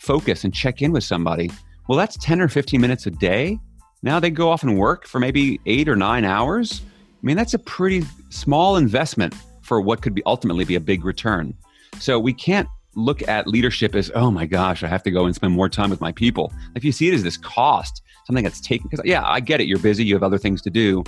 focus 0.00 0.44
and 0.44 0.52
check 0.54 0.82
in 0.82 0.92
with 0.92 1.04
somebody. 1.04 1.50
Well, 1.88 1.98
that's 1.98 2.16
10 2.18 2.40
or 2.40 2.48
15 2.48 2.80
minutes 2.80 3.06
a 3.06 3.10
day. 3.10 3.58
Now 4.02 4.20
they 4.20 4.30
go 4.30 4.50
off 4.50 4.62
and 4.62 4.78
work 4.78 5.06
for 5.06 5.18
maybe 5.18 5.60
eight 5.66 5.88
or 5.88 5.96
nine 5.96 6.24
hours. 6.24 6.82
I 6.84 7.26
mean, 7.26 7.36
that's 7.36 7.54
a 7.54 7.58
pretty 7.58 8.04
small 8.30 8.76
investment 8.76 9.34
for 9.62 9.80
what 9.80 10.02
could 10.02 10.14
be 10.14 10.22
ultimately 10.26 10.64
be 10.64 10.76
a 10.76 10.80
big 10.80 11.04
return. 11.04 11.54
So 11.98 12.18
we 12.18 12.32
can't 12.32 12.68
look 12.94 13.26
at 13.28 13.46
leadership 13.46 13.94
as, 13.94 14.10
oh 14.14 14.30
my 14.30 14.46
gosh, 14.46 14.82
I 14.82 14.88
have 14.88 15.02
to 15.04 15.10
go 15.10 15.26
and 15.26 15.34
spend 15.34 15.52
more 15.52 15.68
time 15.68 15.90
with 15.90 16.00
my 16.00 16.12
people. 16.12 16.52
If 16.74 16.84
you 16.84 16.92
see 16.92 17.08
it 17.08 17.14
as 17.14 17.22
this 17.22 17.36
cost, 17.36 18.02
something 18.26 18.44
that's 18.44 18.60
taken, 18.60 18.88
because 18.88 19.04
yeah, 19.04 19.24
I 19.24 19.40
get 19.40 19.60
it, 19.60 19.66
you're 19.66 19.78
busy, 19.78 20.04
you 20.04 20.14
have 20.14 20.22
other 20.22 20.38
things 20.38 20.62
to 20.62 20.70
do. 20.70 21.04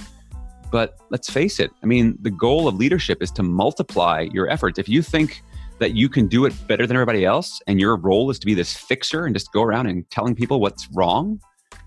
But 0.70 0.98
let's 1.10 1.30
face 1.30 1.60
it, 1.60 1.70
I 1.82 1.86
mean, 1.86 2.18
the 2.20 2.30
goal 2.30 2.68
of 2.68 2.74
leadership 2.74 3.22
is 3.22 3.30
to 3.32 3.42
multiply 3.42 4.28
your 4.32 4.48
efforts. 4.50 4.78
If 4.78 4.88
you 4.88 5.02
think 5.02 5.42
that 5.78 5.94
you 5.94 6.08
can 6.08 6.26
do 6.26 6.44
it 6.44 6.54
better 6.66 6.86
than 6.86 6.96
everybody 6.96 7.24
else 7.24 7.60
and 7.66 7.80
your 7.80 7.96
role 7.96 8.30
is 8.30 8.38
to 8.40 8.46
be 8.46 8.54
this 8.54 8.76
fixer 8.76 9.26
and 9.26 9.34
just 9.34 9.52
go 9.52 9.62
around 9.62 9.86
and 9.86 10.08
telling 10.10 10.34
people 10.34 10.60
what's 10.60 10.88
wrong, 10.92 11.40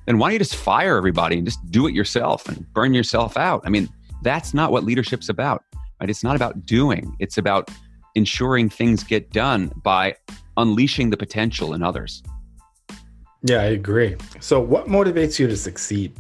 then 0.06 0.18
why 0.18 0.28
don't 0.28 0.34
you 0.34 0.40
just 0.40 0.56
fire 0.56 0.98
everybody 0.98 1.38
and 1.38 1.46
just 1.46 1.60
do 1.70 1.88
it 1.88 1.94
yourself 1.94 2.48
and 2.48 2.72
burn 2.74 2.94
yourself 2.94 3.38
out? 3.38 3.62
I 3.66 3.70
mean, 3.70 3.90
that's 4.24 4.54
not 4.54 4.72
what 4.72 4.84
leadership's 4.84 5.30
about, 5.30 5.64
right? 6.00 6.10
It's 6.10 6.24
not 6.24 6.36
about 6.36 6.66
doing, 6.66 7.16
it's 7.20 7.38
about 7.38 7.70
ensuring 8.16 8.70
things 8.70 9.04
get 9.04 9.32
done 9.32 9.72
by 9.84 10.16
unleashing 10.58 11.10
the 11.10 11.18
potential 11.18 11.74
in 11.74 11.84
others. 11.84 12.24
Yeah, 13.44 13.62
I 13.62 13.66
agree. 13.66 14.16
So, 14.40 14.60
what 14.60 14.88
motivates 14.88 15.40
you 15.40 15.48
to 15.48 15.58
succeed? 15.58 16.14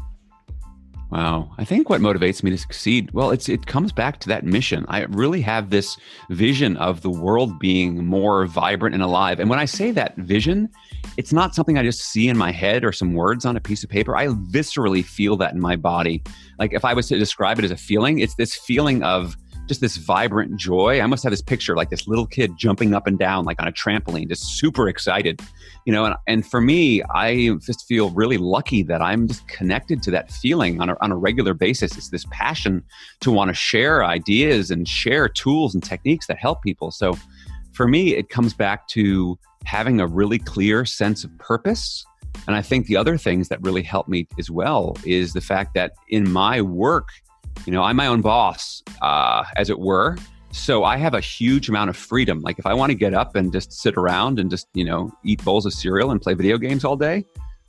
Wow. 1.11 1.51
I 1.57 1.65
think 1.65 1.89
what 1.89 1.99
motivates 1.99 2.41
me 2.41 2.51
to 2.51 2.57
succeed, 2.57 3.11
well, 3.11 3.31
it's 3.31 3.49
it 3.49 3.65
comes 3.65 3.91
back 3.91 4.21
to 4.21 4.29
that 4.29 4.45
mission. 4.45 4.85
I 4.87 5.01
really 5.09 5.41
have 5.41 5.69
this 5.69 5.97
vision 6.29 6.77
of 6.77 7.01
the 7.01 7.09
world 7.09 7.59
being 7.59 8.05
more 8.05 8.45
vibrant 8.45 8.93
and 8.93 9.03
alive. 9.03 9.41
And 9.41 9.49
when 9.49 9.59
I 9.59 9.65
say 9.65 9.91
that 9.91 10.15
vision, 10.15 10.69
it's 11.17 11.33
not 11.33 11.53
something 11.53 11.77
I 11.77 11.83
just 11.83 12.01
see 12.01 12.29
in 12.29 12.37
my 12.37 12.51
head 12.51 12.85
or 12.85 12.93
some 12.93 13.13
words 13.13 13.45
on 13.45 13.57
a 13.57 13.59
piece 13.59 13.83
of 13.83 13.89
paper. 13.89 14.15
I 14.15 14.27
viscerally 14.27 15.03
feel 15.03 15.35
that 15.37 15.53
in 15.53 15.59
my 15.59 15.75
body. 15.75 16.23
Like 16.59 16.71
if 16.71 16.85
I 16.85 16.93
was 16.93 17.09
to 17.09 17.19
describe 17.19 17.59
it 17.59 17.65
as 17.65 17.71
a 17.71 17.77
feeling, 17.77 18.19
it's 18.19 18.35
this 18.35 18.55
feeling 18.55 19.03
of 19.03 19.35
just 19.71 19.79
this 19.79 19.95
vibrant 19.95 20.57
joy. 20.57 20.99
I 20.99 21.05
must 21.05 21.23
have 21.23 21.31
this 21.31 21.41
picture 21.41 21.77
like 21.77 21.89
this 21.89 22.05
little 22.05 22.27
kid 22.27 22.57
jumping 22.57 22.93
up 22.93 23.07
and 23.07 23.17
down 23.17 23.45
like 23.45 23.61
on 23.61 23.69
a 23.69 23.71
trampoline, 23.71 24.27
just 24.27 24.43
super 24.57 24.89
excited, 24.89 25.39
you 25.85 25.93
know. 25.93 26.03
And, 26.03 26.15
and 26.27 26.45
for 26.45 26.59
me, 26.59 27.01
I 27.15 27.51
just 27.65 27.87
feel 27.87 28.09
really 28.09 28.37
lucky 28.37 28.83
that 28.83 29.01
I'm 29.01 29.29
just 29.29 29.47
connected 29.47 30.03
to 30.03 30.11
that 30.11 30.29
feeling 30.29 30.81
on 30.81 30.89
a, 30.89 30.97
on 30.99 31.13
a 31.13 31.15
regular 31.15 31.53
basis. 31.53 31.95
It's 31.95 32.09
this 32.09 32.25
passion 32.31 32.83
to 33.21 33.31
want 33.31 33.47
to 33.47 33.53
share 33.53 34.03
ideas 34.03 34.71
and 34.71 34.85
share 34.85 35.29
tools 35.29 35.73
and 35.73 35.81
techniques 35.81 36.27
that 36.27 36.37
help 36.37 36.61
people. 36.63 36.91
So 36.91 37.17
for 37.71 37.87
me, 37.87 38.13
it 38.13 38.27
comes 38.27 38.53
back 38.53 38.89
to 38.89 39.39
having 39.63 40.01
a 40.01 40.07
really 40.07 40.39
clear 40.39 40.83
sense 40.83 41.23
of 41.23 41.31
purpose. 41.37 42.05
And 42.45 42.57
I 42.57 42.61
think 42.61 42.87
the 42.87 42.97
other 42.97 43.17
things 43.17 43.47
that 43.47 43.61
really 43.61 43.83
help 43.83 44.09
me 44.09 44.27
as 44.37 44.51
well 44.51 44.97
is 45.05 45.31
the 45.31 45.39
fact 45.39 45.75
that 45.75 45.93
in 46.09 46.29
my 46.29 46.61
work, 46.61 47.07
you 47.65 47.71
know, 47.71 47.83
I'm 47.83 47.95
my 47.95 48.07
own 48.07 48.21
boss, 48.21 48.81
uh, 49.01 49.43
as 49.55 49.69
it 49.69 49.79
were. 49.79 50.17
So 50.51 50.83
I 50.83 50.97
have 50.97 51.13
a 51.13 51.21
huge 51.21 51.69
amount 51.69 51.89
of 51.89 51.95
freedom. 51.95 52.41
Like 52.41 52.59
if 52.59 52.65
I 52.65 52.73
want 52.73 52.89
to 52.91 52.95
get 52.95 53.13
up 53.13 53.35
and 53.35 53.53
just 53.53 53.71
sit 53.71 53.95
around 53.95 54.39
and 54.39 54.49
just, 54.49 54.67
you 54.73 54.83
know, 54.83 55.11
eat 55.23 55.43
bowls 55.43 55.65
of 55.65 55.73
cereal 55.73 56.11
and 56.11 56.21
play 56.21 56.33
video 56.33 56.57
games 56.57 56.83
all 56.83 56.97
day, 56.97 57.25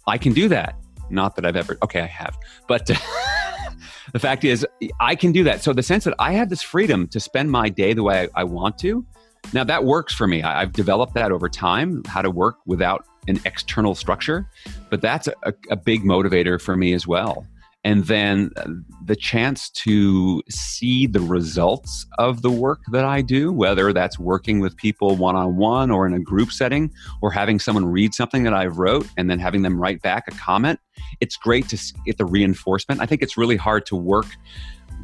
I 0.06 0.18
can 0.18 0.32
do 0.32 0.48
that. 0.48 0.76
Not 1.10 1.36
that 1.36 1.46
I've 1.46 1.56
ever, 1.56 1.78
okay, 1.82 2.00
I 2.00 2.06
have. 2.06 2.36
But 2.66 2.86
the 4.12 4.18
fact 4.18 4.44
is, 4.44 4.66
I 5.00 5.14
can 5.14 5.30
do 5.30 5.44
that. 5.44 5.62
So 5.62 5.72
the 5.72 5.82
sense 5.82 6.04
that 6.04 6.14
I 6.18 6.32
have 6.32 6.48
this 6.48 6.62
freedom 6.62 7.06
to 7.08 7.20
spend 7.20 7.50
my 7.50 7.68
day 7.68 7.92
the 7.92 8.02
way 8.02 8.28
I, 8.34 8.40
I 8.40 8.44
want 8.44 8.78
to, 8.78 9.06
now 9.52 9.64
that 9.64 9.84
works 9.84 10.14
for 10.14 10.26
me. 10.26 10.42
I, 10.42 10.60
have 10.60 10.72
developed 10.72 11.14
that 11.14 11.30
over 11.30 11.48
time, 11.48 12.02
how 12.04 12.22
to 12.22 12.30
work 12.30 12.56
without 12.66 13.04
an 13.28 13.38
external 13.44 13.94
structure. 13.94 14.48
But 14.90 15.00
that's 15.00 15.28
a, 15.28 15.54
a 15.70 15.76
big 15.76 16.02
motivator 16.02 16.60
for 16.60 16.76
me 16.76 16.94
as 16.94 17.06
well 17.06 17.46
and 17.84 18.04
then 18.04 18.50
uh, 18.56 18.64
the 19.04 19.16
chance 19.16 19.68
to 19.70 20.42
see 20.48 21.06
the 21.06 21.20
results 21.20 22.06
of 22.18 22.42
the 22.42 22.50
work 22.50 22.80
that 22.92 23.04
I 23.04 23.22
do, 23.22 23.52
whether 23.52 23.92
that's 23.92 24.18
working 24.18 24.60
with 24.60 24.76
people 24.76 25.16
one 25.16 25.34
on 25.34 25.56
one 25.56 25.90
or 25.90 26.06
in 26.06 26.14
a 26.14 26.20
group 26.20 26.52
setting, 26.52 26.92
or 27.20 27.30
having 27.30 27.58
someone 27.58 27.84
read 27.86 28.14
something 28.14 28.44
that 28.44 28.54
I 28.54 28.66
wrote 28.66 29.06
and 29.16 29.28
then 29.28 29.38
having 29.38 29.62
them 29.62 29.80
write 29.80 30.00
back 30.02 30.24
a 30.28 30.32
comment. 30.32 30.78
It's 31.20 31.36
great 31.36 31.68
to 31.70 31.92
get 32.06 32.18
the 32.18 32.24
reinforcement. 32.24 33.00
I 33.00 33.06
think 33.06 33.22
it's 33.22 33.36
really 33.36 33.56
hard 33.56 33.86
to 33.86 33.96
work 33.96 34.26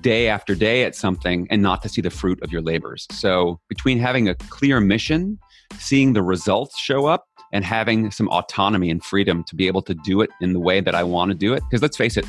day 0.00 0.28
after 0.28 0.54
day 0.54 0.84
at 0.84 0.94
something 0.94 1.48
and 1.50 1.60
not 1.60 1.82
to 1.82 1.88
see 1.88 2.00
the 2.00 2.10
fruit 2.10 2.40
of 2.42 2.52
your 2.52 2.62
labors. 2.62 3.08
So, 3.10 3.58
between 3.68 3.98
having 3.98 4.28
a 4.28 4.36
clear 4.36 4.80
mission, 4.80 5.40
seeing 5.78 6.12
the 6.12 6.22
results 6.22 6.78
show 6.78 7.06
up, 7.06 7.26
and 7.52 7.64
having 7.64 8.10
some 8.10 8.28
autonomy 8.28 8.90
and 8.90 9.02
freedom 9.02 9.42
to 9.44 9.56
be 9.56 9.66
able 9.66 9.82
to 9.82 9.94
do 9.94 10.20
it 10.20 10.30
in 10.40 10.52
the 10.52 10.60
way 10.60 10.80
that 10.80 10.94
I 10.94 11.02
want 11.02 11.30
to 11.30 11.34
do 11.34 11.54
it. 11.54 11.62
Because 11.68 11.82
let's 11.82 11.96
face 11.96 12.16
it, 12.16 12.26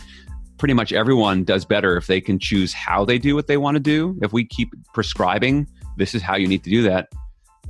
pretty 0.59 0.73
much 0.73 0.93
everyone 0.93 1.43
does 1.43 1.65
better 1.65 1.97
if 1.97 2.07
they 2.07 2.21
can 2.21 2.37
choose 2.37 2.73
how 2.73 3.05
they 3.05 3.17
do 3.17 3.33
what 3.33 3.47
they 3.47 3.57
want 3.57 3.75
to 3.75 3.79
do. 3.79 4.17
If 4.21 4.33
we 4.33 4.45
keep 4.45 4.69
prescribing, 4.93 5.67
this 5.97 6.13
is 6.13 6.21
how 6.21 6.35
you 6.35 6.47
need 6.47 6.63
to 6.65 6.69
do 6.69 6.83
that, 6.83 7.09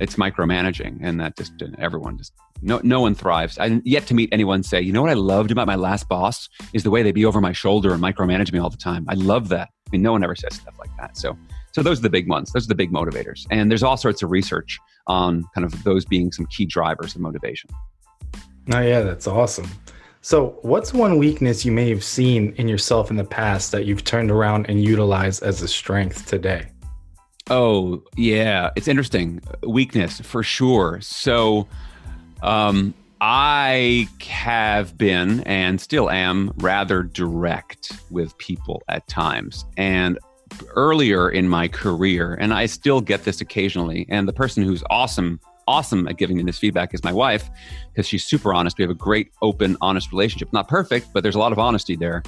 it's 0.00 0.16
micromanaging, 0.16 0.98
and 1.02 1.20
that 1.20 1.36
just 1.36 1.52
everyone 1.78 2.18
just 2.18 2.32
no 2.62 2.80
no 2.82 3.00
one 3.00 3.14
thrives. 3.14 3.58
I 3.58 3.80
yet 3.84 4.06
to 4.08 4.14
meet 4.14 4.28
anyone 4.32 4.62
say, 4.62 4.80
you 4.80 4.92
know 4.92 5.02
what 5.02 5.10
I 5.10 5.14
loved 5.14 5.50
about 5.50 5.66
my 5.66 5.76
last 5.76 6.08
boss 6.08 6.48
is 6.72 6.82
the 6.82 6.90
way 6.90 7.02
they'd 7.02 7.12
be 7.12 7.24
over 7.24 7.40
my 7.40 7.52
shoulder 7.52 7.92
and 7.92 8.02
micromanage 8.02 8.52
me 8.52 8.58
all 8.58 8.70
the 8.70 8.76
time. 8.76 9.06
I 9.08 9.14
love 9.14 9.48
that. 9.50 9.68
I 9.86 9.90
mean, 9.92 10.02
no 10.02 10.12
one 10.12 10.24
ever 10.24 10.34
says 10.34 10.54
stuff 10.54 10.78
like 10.78 10.90
that. 10.98 11.16
So 11.16 11.38
so 11.72 11.82
those 11.82 12.00
are 12.00 12.02
the 12.02 12.10
big 12.10 12.28
ones. 12.28 12.52
Those 12.52 12.64
are 12.64 12.68
the 12.68 12.74
big 12.74 12.92
motivators. 12.92 13.46
And 13.50 13.70
there's 13.70 13.82
all 13.82 13.96
sorts 13.96 14.22
of 14.22 14.30
research 14.30 14.78
on 15.06 15.44
kind 15.54 15.64
of 15.64 15.84
those 15.84 16.04
being 16.04 16.32
some 16.32 16.46
key 16.46 16.66
drivers 16.66 17.14
of 17.14 17.20
motivation. 17.20 17.70
Oh 18.72 18.80
yeah, 18.80 19.02
that's 19.02 19.26
awesome. 19.26 19.68
So, 20.22 20.58
what's 20.60 20.92
one 20.92 21.16
weakness 21.16 21.64
you 21.64 21.72
may 21.72 21.88
have 21.88 22.04
seen 22.04 22.52
in 22.58 22.68
yourself 22.68 23.10
in 23.10 23.16
the 23.16 23.24
past 23.24 23.72
that 23.72 23.86
you've 23.86 24.04
turned 24.04 24.30
around 24.30 24.68
and 24.68 24.82
utilized 24.82 25.42
as 25.42 25.62
a 25.62 25.68
strength 25.68 26.26
today? 26.26 26.66
Oh, 27.48 28.02
yeah, 28.16 28.70
it's 28.76 28.86
interesting. 28.86 29.40
Weakness 29.66 30.20
for 30.20 30.42
sure. 30.42 31.00
So, 31.00 31.66
um, 32.42 32.92
I 33.22 34.08
have 34.20 34.96
been 34.98 35.40
and 35.40 35.80
still 35.80 36.10
am 36.10 36.52
rather 36.58 37.02
direct 37.02 37.92
with 38.10 38.36
people 38.36 38.82
at 38.88 39.08
times. 39.08 39.64
And 39.78 40.18
earlier 40.74 41.30
in 41.30 41.48
my 41.48 41.66
career, 41.66 42.34
and 42.34 42.52
I 42.52 42.66
still 42.66 43.00
get 43.00 43.24
this 43.24 43.40
occasionally, 43.40 44.06
and 44.10 44.28
the 44.28 44.32
person 44.34 44.62
who's 44.62 44.84
awesome 44.90 45.40
awesome 45.70 46.08
at 46.08 46.18
giving 46.18 46.36
me 46.36 46.42
this 46.42 46.58
feedback 46.58 46.92
is 46.92 47.04
my 47.04 47.12
wife 47.12 47.48
because 47.92 48.06
she's 48.06 48.24
super 48.24 48.52
honest. 48.52 48.76
We 48.76 48.82
have 48.82 48.90
a 48.90 48.94
great, 48.94 49.30
open, 49.40 49.76
honest 49.80 50.10
relationship. 50.10 50.52
Not 50.52 50.66
perfect, 50.66 51.12
but 51.14 51.22
there's 51.22 51.36
a 51.36 51.38
lot 51.38 51.52
of 51.52 51.60
honesty 51.60 51.94
there. 51.94 52.24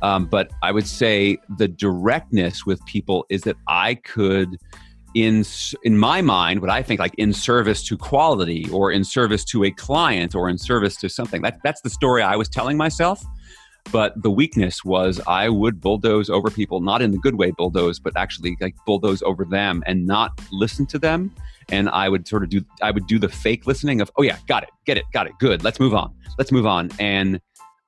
Um, 0.00 0.26
but 0.26 0.50
I 0.62 0.72
would 0.72 0.86
say 0.86 1.36
the 1.58 1.68
directness 1.68 2.64
with 2.64 2.84
people 2.86 3.26
is 3.28 3.42
that 3.42 3.56
I 3.68 3.96
could, 3.96 4.56
in 5.14 5.44
in 5.84 5.98
my 5.98 6.22
mind, 6.22 6.60
what 6.60 6.70
I 6.70 6.82
think 6.82 7.00
like 7.00 7.14
in 7.16 7.32
service 7.32 7.82
to 7.88 7.96
quality, 7.98 8.68
or 8.70 8.90
in 8.90 9.04
service 9.04 9.44
to 9.46 9.64
a 9.64 9.70
client, 9.70 10.34
or 10.34 10.48
in 10.48 10.58
service 10.58 10.96
to 10.96 11.08
something. 11.08 11.42
That 11.42 11.58
that's 11.62 11.82
the 11.82 11.90
story 11.90 12.22
I 12.22 12.36
was 12.36 12.48
telling 12.48 12.76
myself. 12.76 13.22
But 13.92 14.20
the 14.20 14.30
weakness 14.30 14.84
was 14.84 15.20
I 15.26 15.48
would 15.48 15.80
bulldoze 15.80 16.28
over 16.28 16.50
people, 16.50 16.80
not 16.80 17.02
in 17.02 17.12
the 17.12 17.18
good 17.18 17.36
way 17.36 17.52
bulldoze, 17.52 17.98
but 18.00 18.16
actually 18.16 18.56
like 18.60 18.74
bulldoze 18.84 19.22
over 19.22 19.44
them 19.44 19.82
and 19.86 20.06
not 20.06 20.32
listen 20.50 20.86
to 20.86 20.98
them. 20.98 21.30
And 21.68 21.88
I 21.88 22.08
would 22.08 22.28
sort 22.28 22.42
of 22.42 22.48
do 22.48 22.62
I 22.82 22.90
would 22.90 23.06
do 23.06 23.18
the 23.18 23.28
fake 23.28 23.66
listening 23.66 24.00
of, 24.00 24.10
oh 24.16 24.22
yeah, 24.22 24.38
got 24.46 24.62
it, 24.62 24.70
get 24.84 24.96
it, 24.96 25.04
got 25.12 25.26
it, 25.26 25.32
good. 25.38 25.64
Let's 25.64 25.80
move 25.80 25.94
on. 25.94 26.14
Let's 26.38 26.52
move 26.52 26.66
on. 26.66 26.90
And 26.98 27.40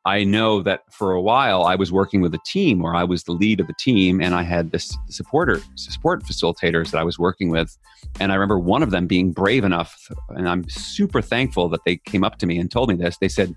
I 0.04 0.24
know 0.24 0.62
that 0.62 0.82
for 0.90 1.12
a 1.12 1.20
while 1.20 1.64
I 1.64 1.74
was 1.74 1.92
working 1.92 2.20
with 2.22 2.34
a 2.34 2.40
team 2.46 2.80
where 2.80 2.94
I 2.94 3.04
was 3.04 3.24
the 3.24 3.32
lead 3.32 3.60
of 3.60 3.66
the 3.66 3.74
team 3.78 4.20
and 4.20 4.34
I 4.34 4.42
had 4.42 4.70
this 4.70 4.96
supporter 5.10 5.60
support 5.74 6.24
facilitators 6.24 6.90
that 6.92 6.98
I 6.98 7.04
was 7.04 7.18
working 7.18 7.50
with. 7.50 7.76
And 8.18 8.32
I 8.32 8.36
remember 8.36 8.58
one 8.58 8.82
of 8.82 8.90
them 8.90 9.06
being 9.06 9.32
brave 9.32 9.64
enough, 9.64 10.10
and 10.30 10.48
I'm 10.48 10.68
super 10.68 11.20
thankful 11.20 11.68
that 11.68 11.80
they 11.84 11.96
came 11.96 12.24
up 12.24 12.38
to 12.38 12.46
me 12.46 12.58
and 12.58 12.70
told 12.70 12.88
me 12.88 12.94
this. 12.94 13.18
They 13.18 13.28
said, 13.28 13.54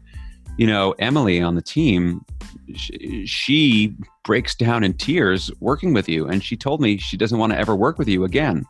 you 0.58 0.68
know, 0.68 0.92
Emily 1.00 1.42
on 1.42 1.56
the 1.56 1.62
team, 1.62 2.26
she 2.76 3.96
breaks 4.24 4.54
down 4.54 4.84
in 4.84 4.94
tears 4.94 5.50
working 5.60 5.94
with 5.94 6.10
you. 6.10 6.28
And 6.28 6.44
she 6.44 6.58
told 6.58 6.82
me 6.82 6.98
she 6.98 7.18
doesn't 7.18 7.38
want 7.38 7.54
to 7.54 7.58
ever 7.58 7.76
work 7.76 7.98
with 7.98 8.08
you 8.08 8.24
again. 8.24 8.66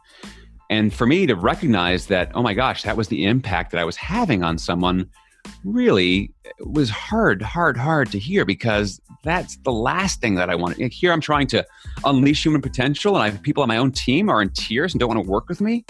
And 0.72 0.94
for 0.94 1.06
me 1.06 1.28
to 1.28 1.36
recognize 1.36 2.08
that, 2.08 2.32
oh 2.34 2.42
my 2.42 2.54
gosh, 2.54 2.84
that 2.84 2.96
was 2.96 3.10
the 3.10 3.26
impact 3.26 3.72
that 3.72 3.80
I 3.80 3.84
was 3.84 3.98
having 3.98 4.42
on 4.42 4.58
someone 4.58 5.10
really 5.66 6.32
was 6.62 6.90
hard, 6.90 7.42
hard, 7.42 7.76
hard 7.76 8.10
to 8.12 8.18
hear 8.18 8.46
because 8.46 9.02
that's 9.24 9.58
the 9.58 9.72
last 9.72 10.22
thing 10.22 10.36
that 10.36 10.50
I 10.50 10.56
want. 10.56 10.78
Here 10.78 11.12
I'm 11.12 11.20
trying 11.20 11.48
to 11.48 11.66
unleash 12.06 12.46
human 12.46 12.62
potential, 12.62 13.16
and 13.16 13.24
I 13.24 13.30
have 13.32 13.42
people 13.42 13.62
on 13.64 13.68
my 13.68 13.76
own 13.76 13.92
team 13.92 14.30
are 14.30 14.42
in 14.42 14.50
tears 14.52 14.94
and 14.94 15.00
don't 15.00 15.10
want 15.10 15.22
to 15.22 15.30
work 15.30 15.50
with 15.50 15.60
me. 15.60 15.84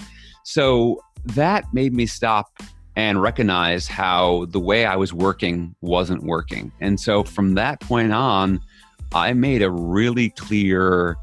So 0.43 0.99
that 1.25 1.65
made 1.73 1.93
me 1.93 2.07
stop 2.07 2.47
and 2.95 3.21
recognize 3.21 3.87
how 3.87 4.45
the 4.49 4.59
way 4.59 4.85
I 4.85 4.95
was 4.95 5.13
working 5.13 5.75
wasn't 5.81 6.23
working. 6.23 6.71
And 6.81 6.99
so 6.99 7.23
from 7.23 7.53
that 7.53 7.81
point 7.81 8.13
on, 8.13 8.59
I 9.13 9.33
made 9.33 9.61
a 9.61 9.69
really 9.69 10.31
clear 10.31 11.17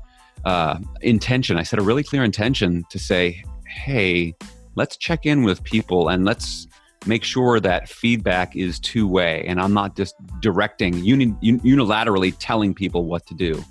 uh, 0.48 0.78
intention. 1.02 1.58
I 1.58 1.62
set 1.62 1.78
a 1.78 1.82
really 1.82 2.02
clear 2.02 2.24
intention 2.24 2.82
to 2.88 2.98
say, 2.98 3.44
hey, 3.66 4.34
let's 4.76 4.96
check 4.96 5.26
in 5.26 5.42
with 5.42 5.62
people 5.62 6.08
and 6.08 6.24
let's 6.24 6.66
make 7.04 7.22
sure 7.22 7.60
that 7.60 7.86
feedback 7.86 8.56
is 8.56 8.80
two 8.80 9.06
way 9.06 9.44
and 9.46 9.60
I'm 9.60 9.74
not 9.74 9.94
just 9.94 10.14
directing, 10.40 11.04
uni- 11.04 11.34
unilaterally 11.42 12.34
telling 12.38 12.72
people 12.72 13.04
what 13.04 13.26
to 13.26 13.34
do. 13.34 13.62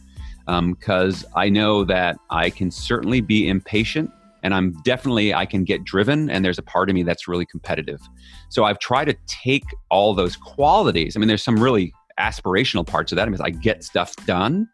Because 0.45 1.25
um, 1.25 1.31
I 1.35 1.49
know 1.49 1.83
that 1.83 2.19
I 2.29 2.51
can 2.51 2.69
certainly 2.69 3.21
be 3.21 3.49
impatient 3.49 4.11
and 4.43 4.53
I'm 4.53 4.71
definitely, 4.83 5.33
I 5.33 5.47
can 5.47 5.63
get 5.63 5.83
driven 5.83 6.29
and 6.29 6.45
there's 6.45 6.59
a 6.59 6.63
part 6.63 6.89
of 6.89 6.93
me 6.93 7.01
that's 7.01 7.27
really 7.27 7.47
competitive. 7.47 8.01
So 8.49 8.65
I've 8.65 8.77
tried 8.77 9.05
to 9.05 9.15
take 9.25 9.65
all 9.89 10.13
those 10.13 10.35
qualities. 10.37 11.17
I 11.17 11.19
mean, 11.19 11.27
there's 11.27 11.43
some 11.43 11.57
really 11.57 11.91
aspirational 12.19 12.85
parts 12.85 13.11
of 13.11 13.15
that. 13.15 13.27
I 13.27 13.31
mean, 13.31 13.41
I 13.41 13.49
get 13.49 13.83
stuff 13.83 14.15
done. 14.27 14.69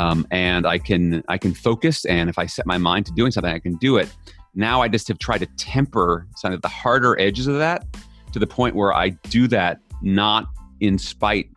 Um, 0.00 0.26
and 0.30 0.66
I 0.66 0.78
can 0.78 1.22
I 1.28 1.36
can 1.36 1.52
focus, 1.52 2.06
and 2.06 2.30
if 2.30 2.38
I 2.38 2.46
set 2.46 2.64
my 2.64 2.78
mind 2.78 3.04
to 3.06 3.12
doing 3.12 3.32
something, 3.32 3.52
I 3.52 3.58
can 3.58 3.76
do 3.76 3.98
it. 3.98 4.08
Now 4.54 4.80
I 4.80 4.88
just 4.88 5.06
have 5.08 5.18
tried 5.18 5.38
to 5.38 5.46
temper 5.58 6.26
some 6.36 6.54
of 6.54 6.62
the 6.62 6.68
harder 6.68 7.20
edges 7.20 7.46
of 7.46 7.58
that 7.58 7.84
to 8.32 8.38
the 8.38 8.46
point 8.46 8.74
where 8.74 8.94
I 8.94 9.10
do 9.28 9.46
that 9.48 9.78
not 10.00 10.46
in 10.80 10.96
spite 10.96 11.50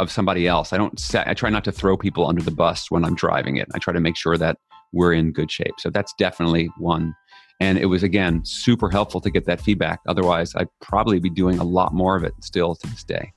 of 0.00 0.10
somebody 0.10 0.48
else. 0.48 0.72
I 0.72 0.76
don't 0.76 0.98
set, 0.98 1.28
I 1.28 1.34
try 1.34 1.50
not 1.50 1.62
to 1.64 1.72
throw 1.72 1.96
people 1.96 2.26
under 2.26 2.42
the 2.42 2.50
bus 2.50 2.90
when 2.90 3.04
I'm 3.04 3.14
driving 3.14 3.58
it. 3.58 3.68
I 3.74 3.78
try 3.78 3.92
to 3.92 4.00
make 4.00 4.16
sure 4.16 4.36
that 4.38 4.58
we're 4.92 5.12
in 5.12 5.30
good 5.30 5.50
shape. 5.50 5.74
So 5.78 5.88
that's 5.90 6.12
definitely 6.18 6.70
one. 6.78 7.14
And 7.60 7.78
it 7.78 7.86
was 7.86 8.02
again 8.02 8.42
super 8.44 8.90
helpful 8.90 9.20
to 9.20 9.30
get 9.30 9.46
that 9.46 9.60
feedback. 9.60 10.00
Otherwise, 10.08 10.52
I'd 10.56 10.68
probably 10.80 11.20
be 11.20 11.30
doing 11.30 11.60
a 11.60 11.64
lot 11.64 11.94
more 11.94 12.16
of 12.16 12.24
it 12.24 12.34
still 12.40 12.74
to 12.74 12.86
this 12.88 13.04
day. 13.04 13.32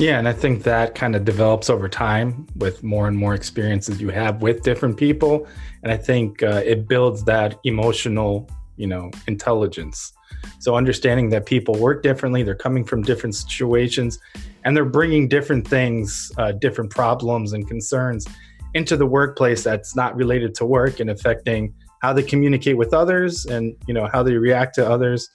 Yeah, 0.00 0.18
and 0.18 0.26
I 0.26 0.32
think 0.32 0.62
that 0.62 0.94
kind 0.94 1.14
of 1.14 1.26
develops 1.26 1.68
over 1.68 1.86
time 1.86 2.46
with 2.56 2.82
more 2.82 3.06
and 3.06 3.14
more 3.14 3.34
experiences 3.34 4.00
you 4.00 4.08
have 4.08 4.40
with 4.40 4.62
different 4.62 4.96
people, 4.96 5.46
and 5.82 5.92
I 5.92 5.98
think 5.98 6.42
uh, 6.42 6.62
it 6.64 6.88
builds 6.88 7.22
that 7.24 7.60
emotional, 7.64 8.48
you 8.78 8.86
know, 8.86 9.10
intelligence. 9.26 10.14
So 10.58 10.74
understanding 10.74 11.28
that 11.28 11.44
people 11.44 11.74
work 11.74 12.02
differently, 12.02 12.42
they're 12.42 12.54
coming 12.54 12.82
from 12.82 13.02
different 13.02 13.34
situations, 13.34 14.18
and 14.64 14.74
they're 14.74 14.86
bringing 14.86 15.28
different 15.28 15.68
things, 15.68 16.32
uh, 16.38 16.52
different 16.52 16.90
problems 16.90 17.52
and 17.52 17.68
concerns 17.68 18.26
into 18.72 18.96
the 18.96 19.04
workplace 19.04 19.62
that's 19.62 19.94
not 19.94 20.16
related 20.16 20.54
to 20.54 20.64
work 20.64 21.00
and 21.00 21.10
affecting 21.10 21.74
how 22.00 22.14
they 22.14 22.22
communicate 22.22 22.78
with 22.78 22.94
others 22.94 23.44
and 23.44 23.76
you 23.86 23.92
know 23.92 24.08
how 24.10 24.22
they 24.22 24.32
react 24.32 24.76
to 24.76 24.88
others 24.88 25.28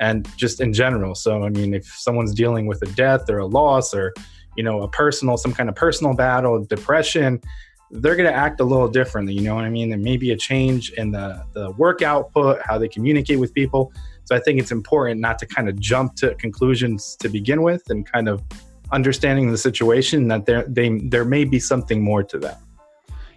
and 0.00 0.28
just 0.36 0.60
in 0.60 0.72
general. 0.72 1.14
So, 1.14 1.44
I 1.44 1.48
mean, 1.48 1.74
if 1.74 1.86
someone's 1.86 2.34
dealing 2.34 2.66
with 2.66 2.82
a 2.82 2.92
death 2.92 3.30
or 3.30 3.38
a 3.38 3.46
loss 3.46 3.94
or, 3.94 4.12
you 4.56 4.64
know, 4.64 4.82
a 4.82 4.88
personal, 4.88 5.36
some 5.36 5.52
kind 5.52 5.68
of 5.68 5.74
personal 5.74 6.14
battle, 6.14 6.64
depression, 6.64 7.40
they're 7.90 8.16
going 8.16 8.28
to 8.28 8.34
act 8.34 8.60
a 8.60 8.64
little 8.64 8.88
differently. 8.88 9.32
You 9.34 9.42
know 9.42 9.54
what 9.54 9.64
I 9.64 9.70
mean? 9.70 9.88
There 9.88 9.98
may 9.98 10.16
be 10.16 10.32
a 10.32 10.36
change 10.36 10.90
in 10.92 11.12
the, 11.12 11.44
the 11.52 11.70
work 11.72 12.02
output, 12.02 12.60
how 12.64 12.78
they 12.78 12.88
communicate 12.88 13.38
with 13.38 13.54
people. 13.54 13.92
So 14.24 14.34
I 14.34 14.40
think 14.40 14.58
it's 14.58 14.72
important 14.72 15.20
not 15.20 15.38
to 15.38 15.46
kind 15.46 15.68
of 15.68 15.78
jump 15.78 16.16
to 16.16 16.34
conclusions 16.34 17.16
to 17.20 17.28
begin 17.28 17.62
with 17.62 17.88
and 17.90 18.10
kind 18.10 18.28
of 18.28 18.42
understanding 18.90 19.50
the 19.50 19.58
situation 19.58 20.28
that 20.28 20.46
there, 20.46 20.64
they, 20.66 20.98
there 20.98 21.24
may 21.24 21.44
be 21.44 21.60
something 21.60 22.02
more 22.02 22.24
to 22.24 22.38
that. 22.38 22.60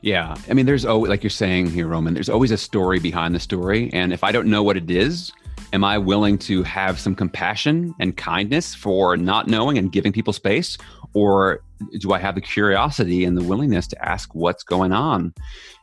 Yeah. 0.01 0.35
I 0.49 0.53
mean, 0.53 0.65
there's 0.65 0.85
always, 0.85 1.09
like 1.09 1.23
you're 1.23 1.29
saying 1.29 1.69
here, 1.69 1.87
Roman, 1.87 2.13
there's 2.13 2.29
always 2.29 2.51
a 2.51 2.57
story 2.57 2.99
behind 2.99 3.35
the 3.35 3.39
story. 3.39 3.91
And 3.93 4.13
if 4.13 4.23
I 4.23 4.31
don't 4.31 4.47
know 4.47 4.63
what 4.63 4.77
it 4.77 4.89
is, 4.89 5.31
Am 5.71 5.83
I 5.83 5.99
willing 5.99 6.39
to 6.39 6.63
have 6.63 6.99
some 6.99 7.13
compassion 7.13 7.93
and 7.99 8.17
kindness 8.17 8.73
for 8.73 9.15
not 9.15 9.47
knowing 9.47 9.77
and 9.77 9.91
giving 9.91 10.11
people 10.11 10.33
space? 10.33 10.77
Or 11.13 11.61
do 11.99 12.11
I 12.11 12.19
have 12.19 12.35
the 12.35 12.41
curiosity 12.41 13.23
and 13.23 13.37
the 13.37 13.43
willingness 13.43 13.85
to 13.87 14.05
ask 14.05 14.33
what's 14.33 14.63
going 14.63 14.91
on? 14.91 15.31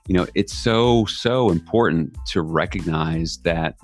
You 0.09 0.14
know, 0.14 0.27
it's 0.35 0.53
so, 0.53 1.05
so 1.07 1.51
important 1.51 2.16
to 2.29 2.42
recognize 2.42 3.38
that, 3.38 3.77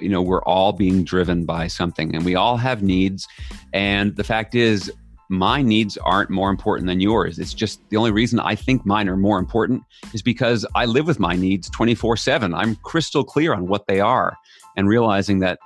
you 0.00 0.08
know, 0.08 0.22
we're 0.22 0.42
all 0.44 0.72
being 0.72 1.04
driven 1.04 1.44
by 1.44 1.66
something 1.66 2.14
and 2.14 2.24
we 2.24 2.34
all 2.34 2.56
have 2.56 2.82
needs. 2.82 3.28
And 3.74 4.16
the 4.16 4.24
fact 4.24 4.54
is, 4.54 4.90
my 5.28 5.60
needs 5.60 5.98
aren't 5.98 6.30
more 6.30 6.50
important 6.50 6.86
than 6.86 7.00
yours. 7.00 7.38
It's 7.38 7.52
just 7.52 7.80
the 7.90 7.96
only 7.96 8.12
reason 8.12 8.38
I 8.38 8.54
think 8.54 8.86
mine 8.86 9.08
are 9.08 9.16
more 9.16 9.38
important 9.38 9.82
is 10.14 10.22
because 10.22 10.64
I 10.74 10.84
live 10.84 11.06
with 11.06 11.18
my 11.18 11.34
needs 11.34 11.68
24 11.70 12.16
7. 12.16 12.54
I'm 12.54 12.76
crystal 12.76 13.24
clear 13.24 13.52
on 13.52 13.66
what 13.66 13.86
they 13.86 14.00
are 14.00 14.36
and 14.76 14.88
realizing 14.88 15.40
that 15.40 15.58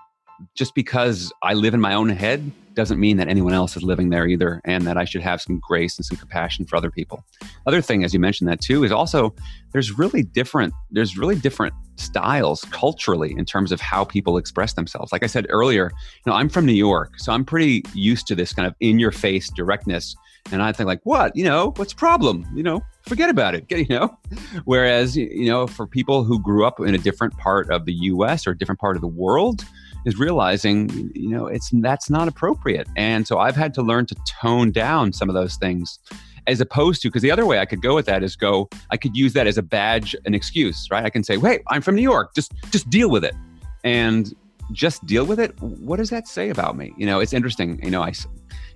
just 0.54 0.74
because 0.74 1.32
I 1.42 1.54
live 1.54 1.74
in 1.74 1.80
my 1.80 1.94
own 1.94 2.08
head 2.08 2.50
doesn't 2.74 3.00
mean 3.00 3.16
that 3.18 3.28
anyone 3.28 3.52
else 3.52 3.76
is 3.76 3.82
living 3.82 4.10
there 4.10 4.26
either, 4.26 4.60
and 4.64 4.86
that 4.86 4.96
I 4.96 5.04
should 5.04 5.20
have 5.20 5.40
some 5.40 5.58
grace 5.58 5.98
and 5.98 6.06
some 6.06 6.16
compassion 6.16 6.64
for 6.64 6.76
other 6.76 6.90
people. 6.90 7.24
Other 7.66 7.82
thing, 7.82 8.04
as 8.04 8.14
you 8.14 8.20
mentioned 8.20 8.48
that 8.48 8.60
too, 8.60 8.84
is 8.84 8.92
also 8.92 9.34
there's 9.72 9.98
really 9.98 10.22
different 10.22 10.72
there's 10.90 11.18
really 11.18 11.36
different 11.36 11.74
styles 11.96 12.64
culturally 12.70 13.34
in 13.36 13.44
terms 13.44 13.72
of 13.72 13.80
how 13.80 14.04
people 14.04 14.38
express 14.38 14.74
themselves. 14.74 15.12
Like 15.12 15.22
I 15.22 15.26
said 15.26 15.46
earlier, 15.50 15.90
you 16.24 16.30
know, 16.30 16.36
I'm 16.36 16.48
from 16.48 16.64
New 16.64 16.72
York, 16.72 17.18
so 17.18 17.32
I'm 17.32 17.44
pretty 17.44 17.82
used 17.92 18.26
to 18.28 18.34
this 18.34 18.52
kind 18.52 18.66
of 18.66 18.74
in 18.80 18.98
your 18.98 19.12
face 19.12 19.50
directness. 19.50 20.16
And 20.52 20.62
I 20.62 20.72
think 20.72 20.86
like, 20.86 21.00
what? 21.04 21.36
You 21.36 21.44
know, 21.44 21.72
what's 21.76 21.92
the 21.92 21.98
problem? 21.98 22.46
You 22.54 22.62
know, 22.62 22.80
forget 23.10 23.28
about 23.28 23.54
it. 23.54 23.66
You 23.80 23.86
know, 23.88 24.18
whereas 24.64 25.16
you 25.16 25.46
know, 25.46 25.66
for 25.66 25.86
people 25.86 26.22
who 26.24 26.40
grew 26.40 26.64
up 26.64 26.80
in 26.80 26.94
a 26.94 26.98
different 26.98 27.36
part 27.38 27.70
of 27.70 27.84
the 27.84 27.92
U.S. 27.92 28.46
or 28.46 28.50
a 28.50 28.58
different 28.58 28.80
part 28.80 28.96
of 28.96 29.02
the 29.02 29.08
world, 29.08 29.64
is 30.04 30.18
realizing 30.18 31.10
you 31.14 31.28
know 31.28 31.46
it's 31.46 31.70
that's 31.74 32.08
not 32.10 32.28
appropriate. 32.28 32.88
And 32.96 33.26
so 33.26 33.38
I've 33.38 33.56
had 33.56 33.74
to 33.74 33.82
learn 33.82 34.06
to 34.06 34.16
tone 34.40 34.70
down 34.70 35.12
some 35.12 35.28
of 35.28 35.34
those 35.34 35.56
things 35.56 35.98
as 36.46 36.60
opposed 36.60 37.02
to 37.02 37.08
because 37.08 37.22
the 37.22 37.30
other 37.30 37.46
way 37.46 37.58
I 37.58 37.66
could 37.66 37.82
go 37.82 37.94
with 37.94 38.06
that 38.06 38.22
is 38.22 38.36
go 38.36 38.68
I 38.90 38.96
could 38.96 39.16
use 39.16 39.32
that 39.34 39.46
as 39.46 39.58
a 39.58 39.62
badge 39.62 40.16
an 40.24 40.34
excuse 40.34 40.88
right 40.90 41.04
I 41.04 41.10
can 41.10 41.22
say 41.22 41.36
wait 41.36 41.62
I'm 41.68 41.82
from 41.82 41.96
New 41.96 42.02
York 42.02 42.34
just 42.34 42.52
just 42.70 42.88
deal 42.88 43.10
with 43.10 43.24
it 43.24 43.34
and 43.84 44.34
just 44.72 45.04
deal 45.06 45.24
with 45.26 45.38
it 45.38 45.60
what 45.60 45.96
does 45.96 46.10
that 46.10 46.28
say 46.28 46.48
about 46.50 46.76
me 46.76 46.94
you 46.96 47.06
know 47.06 47.20
it's 47.20 47.32
interesting 47.32 47.82
you 47.84 47.90
know 47.90 48.02
I 48.02 48.12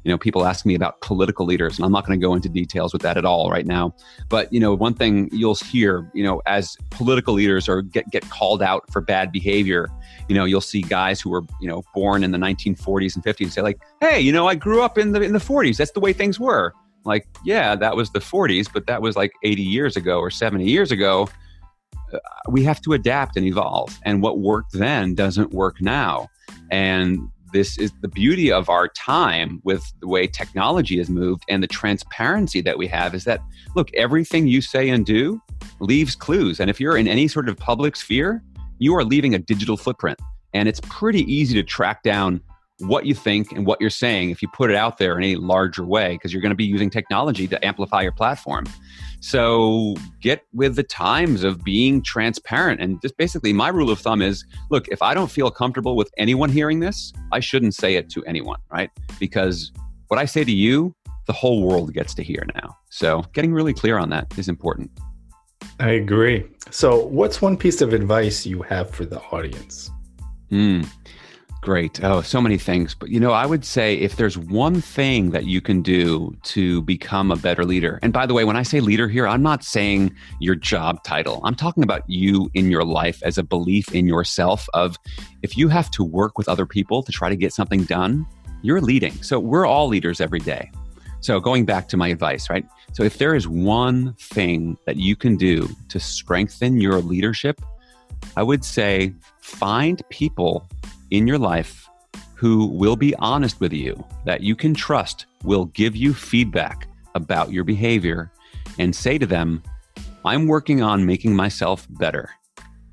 you 0.05 0.11
know 0.11 0.19
people 0.19 0.45
ask 0.47 0.65
me 0.65 0.75
about 0.75 1.01
political 1.01 1.45
leaders 1.45 1.77
and 1.77 1.85
i'm 1.85 1.93
not 1.93 2.07
going 2.07 2.19
to 2.19 2.25
go 2.25 2.35
into 2.35 2.49
details 2.49 2.93
with 2.93 3.03
that 3.03 3.17
at 3.17 3.25
all 3.25 3.51
right 3.51 3.67
now 3.67 3.95
but 4.29 4.53
you 4.53 4.61
know 4.61 4.75
one 4.75 4.95
thing 4.95 5.29
you'll 5.33 5.55
hear 5.55 6.11
you 6.15 6.23
know 6.23 6.41
as 6.47 6.77
political 6.91 7.35
leaders 7.35 7.69
or 7.69 7.83
get 7.83 8.09
get 8.11 8.29
called 8.31 8.63
out 8.63 8.91
for 8.93 9.01
bad 9.01 9.33
behavior 9.33 9.89
you 10.29 10.35
know 10.35 10.45
you'll 10.45 10.61
see 10.61 10.83
guys 10.83 11.21
who 11.21 11.31
were 11.31 11.43
you 11.61 11.69
know 11.69 11.83
born 11.95 12.23
in 12.23 12.31
the 12.31 12.39
1940s 12.39 13.15
and 13.15 13.25
50s 13.25 13.51
say 13.51 13.63
like 13.63 13.81
hey 14.01 14.21
you 14.21 14.33
know 14.33 14.47
i 14.47 14.55
grew 14.55 14.83
up 14.83 14.99
in 14.99 15.13
the 15.13 15.21
in 15.21 15.33
the 15.33 15.39
40s 15.39 15.77
that's 15.77 15.93
the 15.93 16.01
way 16.01 16.13
things 16.13 16.39
were 16.39 16.73
like, 17.05 17.27
yeah, 17.45 17.75
that 17.77 17.97
was 17.97 18.11
the 18.11 18.19
40s, 18.19 18.69
but 18.73 18.87
that 18.87 19.03
was 19.03 19.17
like 19.17 19.33
80 19.43 19.63
years 19.63 19.97
ago 19.97 20.19
or 20.19 20.31
70 20.31 20.65
years 20.65 20.91
ago. 20.91 21.29
Uh, 22.13 22.19
we 22.49 22.63
have 22.65 22.81
to 22.83 22.93
adapt 22.93 23.37
and 23.37 23.47
evolve. 23.47 23.99
And 24.05 24.23
what 24.23 24.39
worked 24.39 24.73
then 24.73 25.15
doesn't 25.15 25.53
work 25.53 25.81
now. 25.81 26.29
And 26.71 27.29
this 27.55 27.79
is 27.79 27.93
the 28.03 28.09
beauty 28.09 28.51
of 28.51 28.69
our 28.69 28.89
time 28.89 29.61
with 29.63 29.85
the 30.01 30.09
way 30.09 30.27
technology 30.27 30.99
has 30.99 31.09
moved 31.09 31.45
and 31.49 31.63
the 31.63 31.69
transparency 31.69 32.61
that 32.61 32.77
we 32.77 32.89
have 32.89 33.15
is 33.15 33.23
that, 33.25 33.41
look, 33.77 33.95
everything 33.95 34.49
you 34.49 34.61
say 34.61 34.89
and 34.89 35.07
do 35.07 35.41
leaves 35.79 36.17
clues. 36.17 36.59
And 36.59 36.69
if 36.69 36.81
you're 36.81 36.97
in 36.97 37.07
any 37.07 37.29
sort 37.29 37.49
of 37.49 37.57
public 37.57 37.95
sphere, 37.95 38.43
you 38.79 38.95
are 38.97 39.05
leaving 39.05 39.35
a 39.35 39.39
digital 39.39 39.77
footprint. 39.77 40.19
And 40.53 40.69
it's 40.69 40.81
pretty 40.87 41.23
easy 41.33 41.55
to 41.55 41.63
track 41.63 42.03
down 42.03 42.41
what 42.81 43.07
you 43.07 43.15
think 43.15 43.53
and 43.53 43.67
what 43.67 43.81
you're 43.81 43.91
saying 43.91 44.31
if 44.31 44.43
you 44.43 44.49
put 44.49 44.71
it 44.71 44.77
out 44.77 44.99
there 44.99 45.17
in 45.19 45.25
a 45.25 45.37
larger 45.37 45.85
way 45.85 46.13
because 46.13 46.33
you're 46.33 46.43
going 46.43 46.51
to 46.51 46.57
be 46.57 46.65
using 46.65 46.91
technology 46.91 47.47
to 47.47 47.65
amplify 47.65 48.03
your 48.03 48.13
platform. 48.13 48.65
So 49.21 49.95
get 50.21 50.45
with 50.53 50.77
the 50.77 50.83
times 50.83 51.45
of 51.45 51.65
being 51.65 52.03
transparent. 52.03 52.81
And 52.81 53.01
just 53.01 53.17
basically, 53.17 53.53
my 53.53 53.69
rule 53.69 53.91
of 53.91 53.99
thumb 53.99 54.21
is 54.21 54.45
look, 54.71 54.89
if 54.89 55.01
I 55.03 55.15
don't 55.15 55.31
feel 55.31 55.51
comfortable 55.51 55.97
with 55.97 56.11
anyone 56.19 56.51
hearing 56.51 56.81
this, 56.81 57.13
I 57.33 57.41
shouldn't 57.41 57.75
say 57.75 57.95
it 57.95 58.11
to 58.11 58.25
anyone, 58.25 58.61
right? 58.71 58.91
Because 59.19 59.73
what 60.09 60.19
I 60.19 60.25
say 60.25 60.45
to 60.45 60.53
you, 60.53 60.95
the 61.27 61.33
whole 61.33 61.63
world 61.63 61.95
gets 61.95 62.13
to 62.15 62.23
hear 62.23 62.47
now. 62.55 62.77
So 62.91 63.25
getting 63.33 63.53
really 63.53 63.73
clear 63.73 63.99
on 63.99 64.11
that 64.11 64.37
is 64.37 64.49
important. 64.49 64.91
I 65.81 65.91
agree. 65.91 66.47
So, 66.71 67.07
what's 67.07 67.43
one 67.43 67.57
piece 67.57 67.81
of 67.81 67.93
advice 67.93 68.47
you 68.47 68.63
have 68.63 68.91
for 68.91 69.05
the 69.05 69.21
audience? 69.33 69.91
Hmm. 70.51 70.83
Great. 71.65 72.05
Oh, 72.05 72.21
so 72.21 72.43
many 72.43 72.59
things. 72.59 72.95
But 72.95 73.09
you 73.09 73.19
know, 73.19 73.33
I 73.33 73.47
would 73.47 73.65
say 73.65 73.95
if 73.95 74.17
there's 74.17 74.37
one 74.37 74.83
thing 74.83 75.31
that 75.31 75.47
you 75.47 75.63
can 75.63 75.81
do 75.81 76.37
to 76.43 76.83
become 76.83 77.31
a 77.31 77.37
better 77.37 77.65
leader, 77.65 77.99
and 78.03 78.13
by 78.13 78.27
the 78.27 78.35
way, 78.35 78.45
when 78.45 78.55
I 78.55 78.63
say 78.63 78.81
leader 78.81 79.09
here, 79.09 79.27
I'm 79.27 79.43
not 79.43 79.65
saying 79.65 80.15
your 80.41 80.57
job 80.57 81.03
title. 81.05 81.41
I'm 81.43 81.55
talking 81.55 81.83
about 81.83 82.03
you 82.07 82.51
in 82.53 82.71
your 82.71 82.85
life 82.85 83.19
as 83.23 83.39
a 83.39 83.43
belief 83.43 83.95
in 83.95 84.07
yourself 84.07 84.69
of 84.75 84.99
if 85.43 85.57
you 85.57 85.69
have 85.69 85.91
to 85.93 86.05
work 86.05 86.37
with 86.37 86.51
other 86.51 86.67
people 86.67 87.03
to 87.03 87.11
try 87.11 87.31
to 87.31 87.37
get 87.37 87.55
something 87.55 87.85
done, 87.85 88.27
you're 88.61 88.83
leading. 88.83 89.15
So 89.23 89.41
we're 89.41 89.65
all 89.65 89.89
leaders 89.89 90.21
every 90.21 90.41
day. 90.41 90.71
So 91.21 91.41
going 91.41 91.65
back 91.65 91.89
to 91.89 91.97
my 91.97 92.09
advice, 92.09 92.51
right? 92.51 92.67
So 92.93 93.05
if 93.05 93.17
there 93.17 93.35
is 93.35 93.49
one 93.49 94.13
thing 94.21 94.77
that 94.85 94.97
you 94.99 95.17
can 95.17 95.39
do 95.39 95.75
to 95.89 95.99
strengthen 95.99 96.79
your 96.79 97.01
leadership, 97.01 97.63
I 98.37 98.43
would 98.43 98.65
say 98.65 99.15
find 99.41 100.03
people 100.11 100.69
in 101.11 101.27
your 101.27 101.39
life 101.39 101.89
who 102.35 102.67
will 102.67 102.97
be 102.97 103.15
honest 103.17 103.61
with 103.61 103.73
you, 103.73 104.05
that 104.25 104.43
you 104.43 104.55
can 104.55 104.75
trust, 104.75 105.27
will 105.45 105.67
give 105.67 105.97
you 105.97 106.13
feedback 106.13 106.89
about 107.15 107.53
your 107.53 107.65
behavior, 107.65 108.31
and 108.79 108.95
say 108.95 109.19
to 109.19 109.27
them, 109.27 109.63
I'm 110.25 110.47
working 110.47 110.83
on 110.83 111.07
making 111.07 111.35
myself 111.37 111.87
better. 111.91 112.31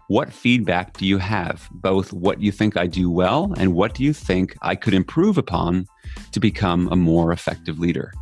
What 0.08 0.32
feedback 0.32 0.98
do 0.98 1.06
you 1.06 1.18
have? 1.18 1.68
Both 1.72 2.12
what 2.12 2.42
you 2.42 2.52
think 2.52 2.78
I 2.78 2.86
do 2.86 3.10
well 3.10 3.54
and 3.58 3.74
what 3.74 3.94
do 3.94 4.04
you 4.04 4.14
think 4.14 4.56
I 4.62 4.76
could 4.76 4.94
improve 4.94 5.38
upon 5.38 5.88
to 6.34 6.40
become 6.40 6.90
a 6.90 6.96
more 6.96 7.32
effective 7.32 7.80
leader? 7.80 8.14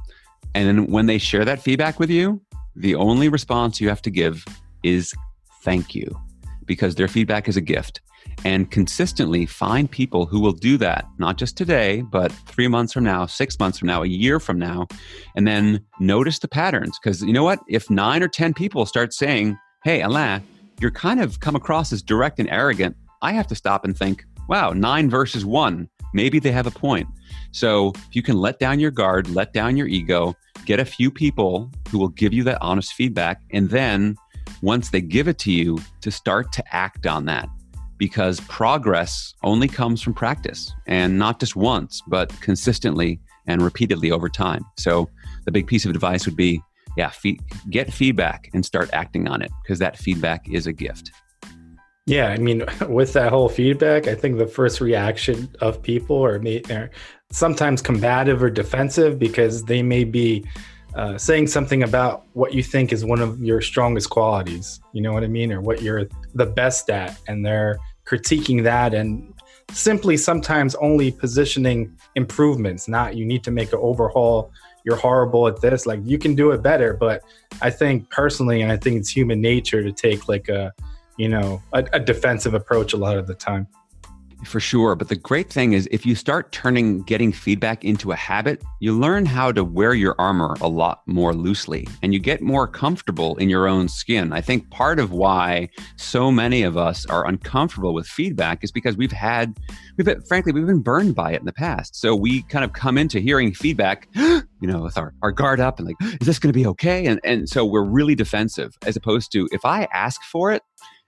And 0.55 0.67
then 0.67 0.87
when 0.87 1.07
they 1.07 1.17
share 1.17 1.45
that 1.45 1.61
feedback 1.61 1.99
with 1.99 2.09
you, 2.09 2.41
the 2.75 2.95
only 2.95 3.27
response 3.27 3.81
you 3.81 3.89
have 3.89 4.01
to 4.03 4.11
give 4.11 4.45
is 4.83 5.13
thank 5.63 5.95
you 5.95 6.15
because 6.65 6.95
their 6.95 7.07
feedback 7.07 7.47
is 7.47 7.57
a 7.57 7.61
gift. 7.61 8.01
And 8.45 8.71
consistently 8.71 9.45
find 9.45 9.91
people 9.91 10.25
who 10.25 10.39
will 10.39 10.53
do 10.53 10.77
that, 10.77 11.05
not 11.17 11.37
just 11.37 11.57
today, 11.57 12.01
but 12.01 12.31
three 12.31 12.67
months 12.67 12.93
from 12.93 13.03
now, 13.03 13.25
six 13.25 13.59
months 13.59 13.77
from 13.77 13.87
now, 13.87 14.01
a 14.03 14.07
year 14.07 14.39
from 14.39 14.57
now. 14.57 14.87
And 15.35 15.45
then 15.45 15.85
notice 15.99 16.39
the 16.39 16.47
patterns. 16.47 16.97
Because 17.01 17.21
you 17.21 17.33
know 17.33 17.43
what? 17.43 17.59
If 17.67 17.89
nine 17.89 18.23
or 18.23 18.29
10 18.29 18.53
people 18.53 18.85
start 18.85 19.13
saying, 19.13 19.57
Hey, 19.83 20.01
Alain, 20.01 20.41
you're 20.79 20.91
kind 20.91 21.19
of 21.19 21.39
come 21.39 21.55
across 21.55 21.91
as 21.91 22.01
direct 22.01 22.39
and 22.39 22.49
arrogant, 22.49 22.95
I 23.21 23.33
have 23.33 23.47
to 23.47 23.55
stop 23.55 23.83
and 23.83 23.97
think, 23.97 24.23
wow, 24.47 24.71
nine 24.71 25.09
versus 25.09 25.45
one. 25.45 25.89
Maybe 26.13 26.39
they 26.39 26.51
have 26.51 26.67
a 26.67 26.71
point. 26.71 27.07
So 27.51 27.91
if 27.95 28.15
you 28.15 28.21
can 28.21 28.37
let 28.37 28.59
down 28.59 28.79
your 28.79 28.91
guard, 28.91 29.29
let 29.29 29.53
down 29.53 29.77
your 29.77 29.87
ego, 29.87 30.35
get 30.65 30.79
a 30.79 30.85
few 30.85 31.11
people 31.11 31.69
who 31.89 31.99
will 31.99 32.09
give 32.09 32.33
you 32.33 32.43
that 32.45 32.57
honest 32.61 32.93
feedback, 32.93 33.41
and 33.51 33.69
then 33.69 34.15
once 34.61 34.89
they 34.89 35.01
give 35.01 35.27
it 35.27 35.37
to 35.39 35.51
you, 35.51 35.79
to 36.01 36.11
start 36.11 36.51
to 36.53 36.63
act 36.75 37.05
on 37.05 37.25
that. 37.25 37.47
Because 37.99 38.39
progress 38.41 39.35
only 39.43 39.67
comes 39.67 40.01
from 40.01 40.15
practice 40.15 40.73
and 40.87 41.19
not 41.19 41.39
just 41.39 41.55
once, 41.55 42.01
but 42.07 42.29
consistently 42.41 43.19
and 43.45 43.61
repeatedly 43.61 44.09
over 44.09 44.29
time. 44.29 44.65
So 44.77 45.09
the 45.45 45.51
big 45.51 45.67
piece 45.67 45.85
of 45.85 45.91
advice 45.91 46.25
would 46.25 46.35
be 46.35 46.63
yeah, 46.97 47.11
get 47.69 47.93
feedback 47.93 48.49
and 48.53 48.65
start 48.65 48.89
acting 48.93 49.27
on 49.27 49.41
it 49.41 49.51
because 49.63 49.79
that 49.79 49.97
feedback 49.97 50.49
is 50.49 50.67
a 50.67 50.73
gift. 50.73 51.11
Yeah, 52.05 52.29
I 52.29 52.37
mean, 52.37 52.65
with 52.89 53.13
that 53.13 53.31
whole 53.31 53.49
feedback, 53.49 54.07
I 54.07 54.15
think 54.15 54.37
the 54.37 54.47
first 54.47 54.81
reaction 54.81 55.49
of 55.61 55.81
people 55.81 56.23
are, 56.25 56.41
are 56.71 56.89
sometimes 57.31 57.81
combative 57.81 58.41
or 58.41 58.49
defensive 58.49 59.19
because 59.19 59.63
they 59.63 59.83
may 59.83 60.03
be 60.03 60.43
uh, 60.95 61.17
saying 61.17 61.47
something 61.47 61.83
about 61.83 62.25
what 62.33 62.53
you 62.53 62.63
think 62.63 62.91
is 62.91 63.05
one 63.05 63.21
of 63.21 63.39
your 63.39 63.61
strongest 63.61 64.09
qualities. 64.09 64.81
You 64.91 65.01
know 65.01 65.13
what 65.13 65.23
I 65.23 65.27
mean, 65.27 65.51
or 65.51 65.61
what 65.61 65.81
you're 65.81 66.07
the 66.33 66.47
best 66.47 66.89
at, 66.89 67.17
and 67.27 67.45
they're 67.45 67.77
critiquing 68.09 68.63
that 68.63 68.93
and 68.93 69.33
simply 69.71 70.17
sometimes 70.17 70.73
only 70.75 71.11
positioning 71.11 71.95
improvements. 72.15 72.87
Not 72.87 73.15
you 73.15 73.25
need 73.25 73.43
to 73.43 73.51
make 73.51 73.71
an 73.73 73.79
overhaul 73.81 74.51
you're 74.85 74.95
horrible 74.95 75.47
at 75.47 75.61
this 75.61 75.85
like 75.85 75.99
you 76.03 76.17
can 76.17 76.35
do 76.35 76.51
it 76.51 76.61
better 76.61 76.93
but 76.93 77.21
i 77.61 77.69
think 77.69 78.09
personally 78.09 78.61
and 78.61 78.71
i 78.71 78.77
think 78.77 78.97
it's 78.97 79.09
human 79.09 79.41
nature 79.41 79.83
to 79.83 79.91
take 79.91 80.27
like 80.27 80.47
a 80.49 80.73
you 81.17 81.27
know 81.27 81.61
a, 81.73 81.85
a 81.93 81.99
defensive 81.99 82.53
approach 82.53 82.93
a 82.93 82.97
lot 82.97 83.17
of 83.17 83.27
the 83.27 83.33
time 83.33 83.67
for 84.45 84.59
sure. 84.59 84.95
But 84.95 85.09
the 85.09 85.15
great 85.15 85.49
thing 85.49 85.73
is, 85.73 85.87
if 85.91 86.05
you 86.05 86.15
start 86.15 86.51
turning 86.51 87.01
getting 87.03 87.31
feedback 87.31 87.83
into 87.83 88.11
a 88.11 88.15
habit, 88.15 88.63
you 88.79 88.97
learn 88.97 89.25
how 89.25 89.51
to 89.51 89.63
wear 89.63 89.93
your 89.93 90.15
armor 90.19 90.55
a 90.61 90.67
lot 90.67 91.01
more 91.05 91.33
loosely 91.33 91.87
and 92.01 92.13
you 92.13 92.19
get 92.19 92.41
more 92.41 92.67
comfortable 92.67 93.35
in 93.37 93.49
your 93.49 93.67
own 93.67 93.87
skin. 93.87 94.33
I 94.33 94.41
think 94.41 94.69
part 94.69 94.99
of 94.99 95.11
why 95.11 95.69
so 95.97 96.31
many 96.31 96.63
of 96.63 96.77
us 96.77 97.05
are 97.05 97.27
uncomfortable 97.27 97.93
with 97.93 98.07
feedback 98.07 98.63
is 98.63 98.71
because 98.71 98.97
we've 98.97 99.11
had, 99.11 99.57
we've 99.97 100.05
been, 100.05 100.21
frankly, 100.23 100.51
we've 100.51 100.67
been 100.67 100.81
burned 100.81 101.15
by 101.15 101.33
it 101.33 101.39
in 101.39 101.45
the 101.45 101.53
past. 101.53 101.95
So 101.95 102.15
we 102.15 102.43
kind 102.43 102.63
of 102.63 102.73
come 102.73 102.97
into 102.97 103.19
hearing 103.19 103.53
feedback, 103.53 104.07
you 104.15 104.43
know, 104.61 104.81
with 104.81 104.97
our, 104.97 105.13
our 105.21 105.31
guard 105.31 105.59
up 105.59 105.79
and 105.79 105.87
like, 105.87 105.97
is 106.21 106.27
this 106.27 106.39
going 106.39 106.53
to 106.53 106.57
be 106.59 106.67
okay? 106.67 107.05
And, 107.05 107.19
and 107.23 107.49
so 107.49 107.65
we're 107.65 107.83
really 107.83 108.15
defensive 108.15 108.77
as 108.85 108.95
opposed 108.95 109.31
to 109.33 109.47
if 109.51 109.65
I 109.65 109.87
ask 109.93 110.21
for 110.23 110.51
it, 110.51 110.63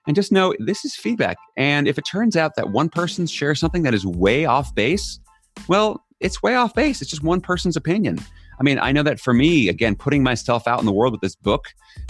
and 0.08 0.16
just 0.16 0.32
know 0.32 0.54
this 0.60 0.84
is 0.86 0.96
feedback. 0.96 1.38
And 1.58 1.88
if 1.88 1.98
it 1.98 2.04
turns 2.04 2.36
out 2.36 2.56
that 2.56 2.70
one 2.70 2.90
person 2.90 3.28
shares 3.28 3.60
something 3.60 3.84
that 3.84 3.94
is 3.94 4.06
way 4.06 4.46
off 4.46 4.74
base, 4.74 5.20
well, 5.68 6.04
it's 6.20 6.42
way 6.42 6.56
off 6.56 6.74
base. 6.74 7.02
It's 7.02 7.10
just 7.10 7.24
one 7.24 7.42
person's 7.42 7.76
opinion. 7.76 8.20
I 8.60 8.64
mean, 8.64 8.78
I 8.78 8.92
know 8.92 9.02
that 9.04 9.20
for 9.20 9.34
me, 9.34 9.70
again, 9.70 9.96
putting 9.96 10.22
myself 10.22 10.68
out 10.68 10.80
in 10.80 10.86
the 10.86 10.92
world 10.92 11.14
with 11.14 11.22
this 11.22 11.36
book 11.36 11.66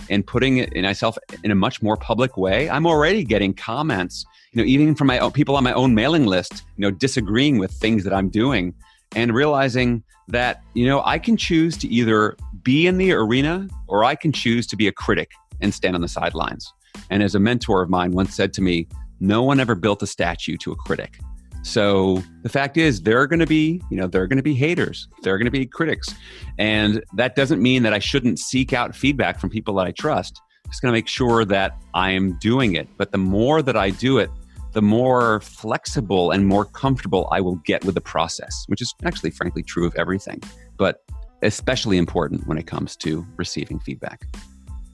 and 0.10 0.26
putting 0.26 0.58
it 0.58 0.74
in 0.74 0.84
myself 0.84 1.18
in 1.44 1.52
a 1.52 1.56
much 1.56 1.82
more 1.82 1.96
public 1.96 2.36
way, 2.36 2.70
I'm 2.70 2.86
already 2.86 3.24
getting 3.24 3.54
comments, 3.54 4.26
you 4.52 4.62
know, 4.62 4.68
even 4.68 4.94
from 4.94 5.08
my 5.08 5.20
own 5.20 5.32
people 5.32 5.56
on 5.56 5.64
my 5.64 5.72
own 5.72 5.96
mailing 5.96 6.26
list, 6.26 6.64
you 6.76 6.82
know, 6.82 6.92
disagreeing 6.92 7.58
with 7.58 7.72
things 7.72 8.04
that 8.04 8.14
I'm 8.14 8.28
doing 8.28 8.74
and 9.16 9.34
realizing 9.34 10.04
that, 10.28 10.62
you 10.74 10.86
know, 10.86 11.02
I 11.06 11.20
can 11.20 11.38
choose 11.38 11.78
to 11.78 11.88
either 11.88 12.36
be 12.64 12.86
in 12.86 12.98
the 12.98 13.14
arena 13.14 13.70
or 13.88 14.04
I 14.04 14.16
can 14.16 14.34
choose 14.34 14.68
to 14.68 14.76
be 14.76 14.88
a 14.88 14.92
critic 14.92 15.32
and 15.62 15.74
stand 15.74 15.96
on 15.96 16.02
the 16.02 16.10
sidelines. 16.10 16.74
And 17.10 17.22
as 17.24 17.36
a 17.36 17.40
mentor 17.40 17.82
of 17.82 17.90
mine 17.90 18.12
once 18.12 18.36
said 18.36 18.54
to 18.54 18.62
me, 18.62 18.88
no 19.20 19.44
one 19.44 19.60
ever 19.60 19.76
built 19.76 20.02
a 20.02 20.08
statue 20.08 20.58
to 20.58 20.72
a 20.72 20.76
critic. 20.76 21.20
So 21.64 22.24
the 22.42 22.50
fact 22.50 22.76
is, 22.76 23.02
there 23.02 23.20
are 23.20 23.28
going 23.28 23.40
to 23.40 23.46
be, 23.46 23.82
you 23.92 23.98
know, 23.98 24.08
there 24.08 24.24
are 24.24 24.28
going 24.28 24.38
to 24.38 24.44
be 24.44 24.56
haters, 24.56 25.08
there 25.22 25.34
are 25.34 25.38
going 25.38 25.46
to 25.46 25.52
be 25.52 25.66
critics, 25.66 26.14
and 26.58 27.04
that 27.14 27.36
doesn't 27.36 27.62
mean 27.62 27.84
that 27.84 27.94
I 27.94 28.00
shouldn't 28.00 28.40
seek 28.40 28.74
out 28.74 28.96
feedback 28.96 29.40
from 29.40 29.52
people 29.52 29.76
that 29.76 29.86
I 29.86 29.92
trust. 29.92 30.42
Just 30.66 30.82
going 30.82 30.92
to 30.92 30.98
make 30.98 31.08
sure 31.08 31.46
that 31.46 31.78
I 31.94 32.12
am 32.12 32.38
doing 32.40 32.76
it. 32.76 32.88
But 32.98 33.12
the 33.12 33.18
more 33.20 33.62
that 33.62 33.78
I 33.78 33.92
do 33.92 34.18
it, 34.18 34.32
the 34.72 34.82
more 34.82 35.42
flexible 35.42 36.32
and 36.32 36.48
more 36.48 36.66
comfortable 36.66 37.28
I 37.32 37.42
will 37.42 37.58
get 37.58 37.84
with 37.84 37.94
the 37.94 38.02
process, 38.02 38.64
which 38.68 38.82
is 38.82 38.96
actually, 39.04 39.32
frankly, 39.32 39.64
true 39.64 39.86
of 39.86 39.94
everything, 39.96 40.42
but 40.78 41.04
especially 41.44 41.98
important 41.98 42.48
when 42.48 42.58
it 42.58 42.68
comes 42.68 42.96
to 42.98 43.26
receiving 43.36 43.80
feedback. 43.80 44.26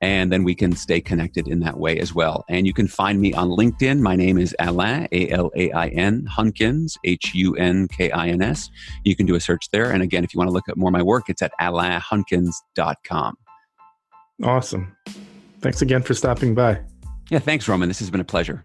and 0.00 0.32
then 0.32 0.44
we 0.44 0.54
can 0.54 0.74
stay 0.74 1.00
connected 1.00 1.46
in 1.46 1.60
that 1.60 1.78
way 1.78 1.98
as 1.98 2.14
well. 2.14 2.44
And 2.48 2.66
you 2.66 2.72
can 2.72 2.88
find 2.88 3.20
me 3.20 3.32
on 3.34 3.48
LinkedIn. 3.48 4.00
My 4.00 4.16
name 4.16 4.38
is 4.38 4.54
Alain, 4.58 5.08
A 5.12 5.28
L 5.30 5.50
A 5.56 5.70
I 5.72 5.88
N, 5.88 6.26
Hunkins, 6.30 6.96
H 7.04 7.34
U 7.34 7.54
N 7.56 7.86
K 7.88 8.10
I 8.10 8.28
N 8.28 8.42
S. 8.42 8.70
You 9.04 9.14
can 9.14 9.26
do 9.26 9.34
a 9.34 9.40
search 9.40 9.70
there. 9.70 9.90
And 9.90 10.02
again, 10.02 10.24
if 10.24 10.32
you 10.32 10.38
want 10.38 10.48
to 10.48 10.54
look 10.54 10.68
at 10.68 10.76
more 10.76 10.88
of 10.88 10.92
my 10.92 11.02
work, 11.02 11.28
it's 11.28 11.42
at 11.42 11.52
alainhunkins.com. 11.60 13.36
Awesome. 14.42 14.96
Thanks 15.60 15.82
again 15.82 16.02
for 16.02 16.14
stopping 16.14 16.54
by. 16.54 16.80
Yeah, 17.28 17.38
thanks, 17.38 17.68
Roman. 17.68 17.88
This 17.88 17.98
has 17.98 18.10
been 18.10 18.20
a 18.20 18.24
pleasure. 18.24 18.64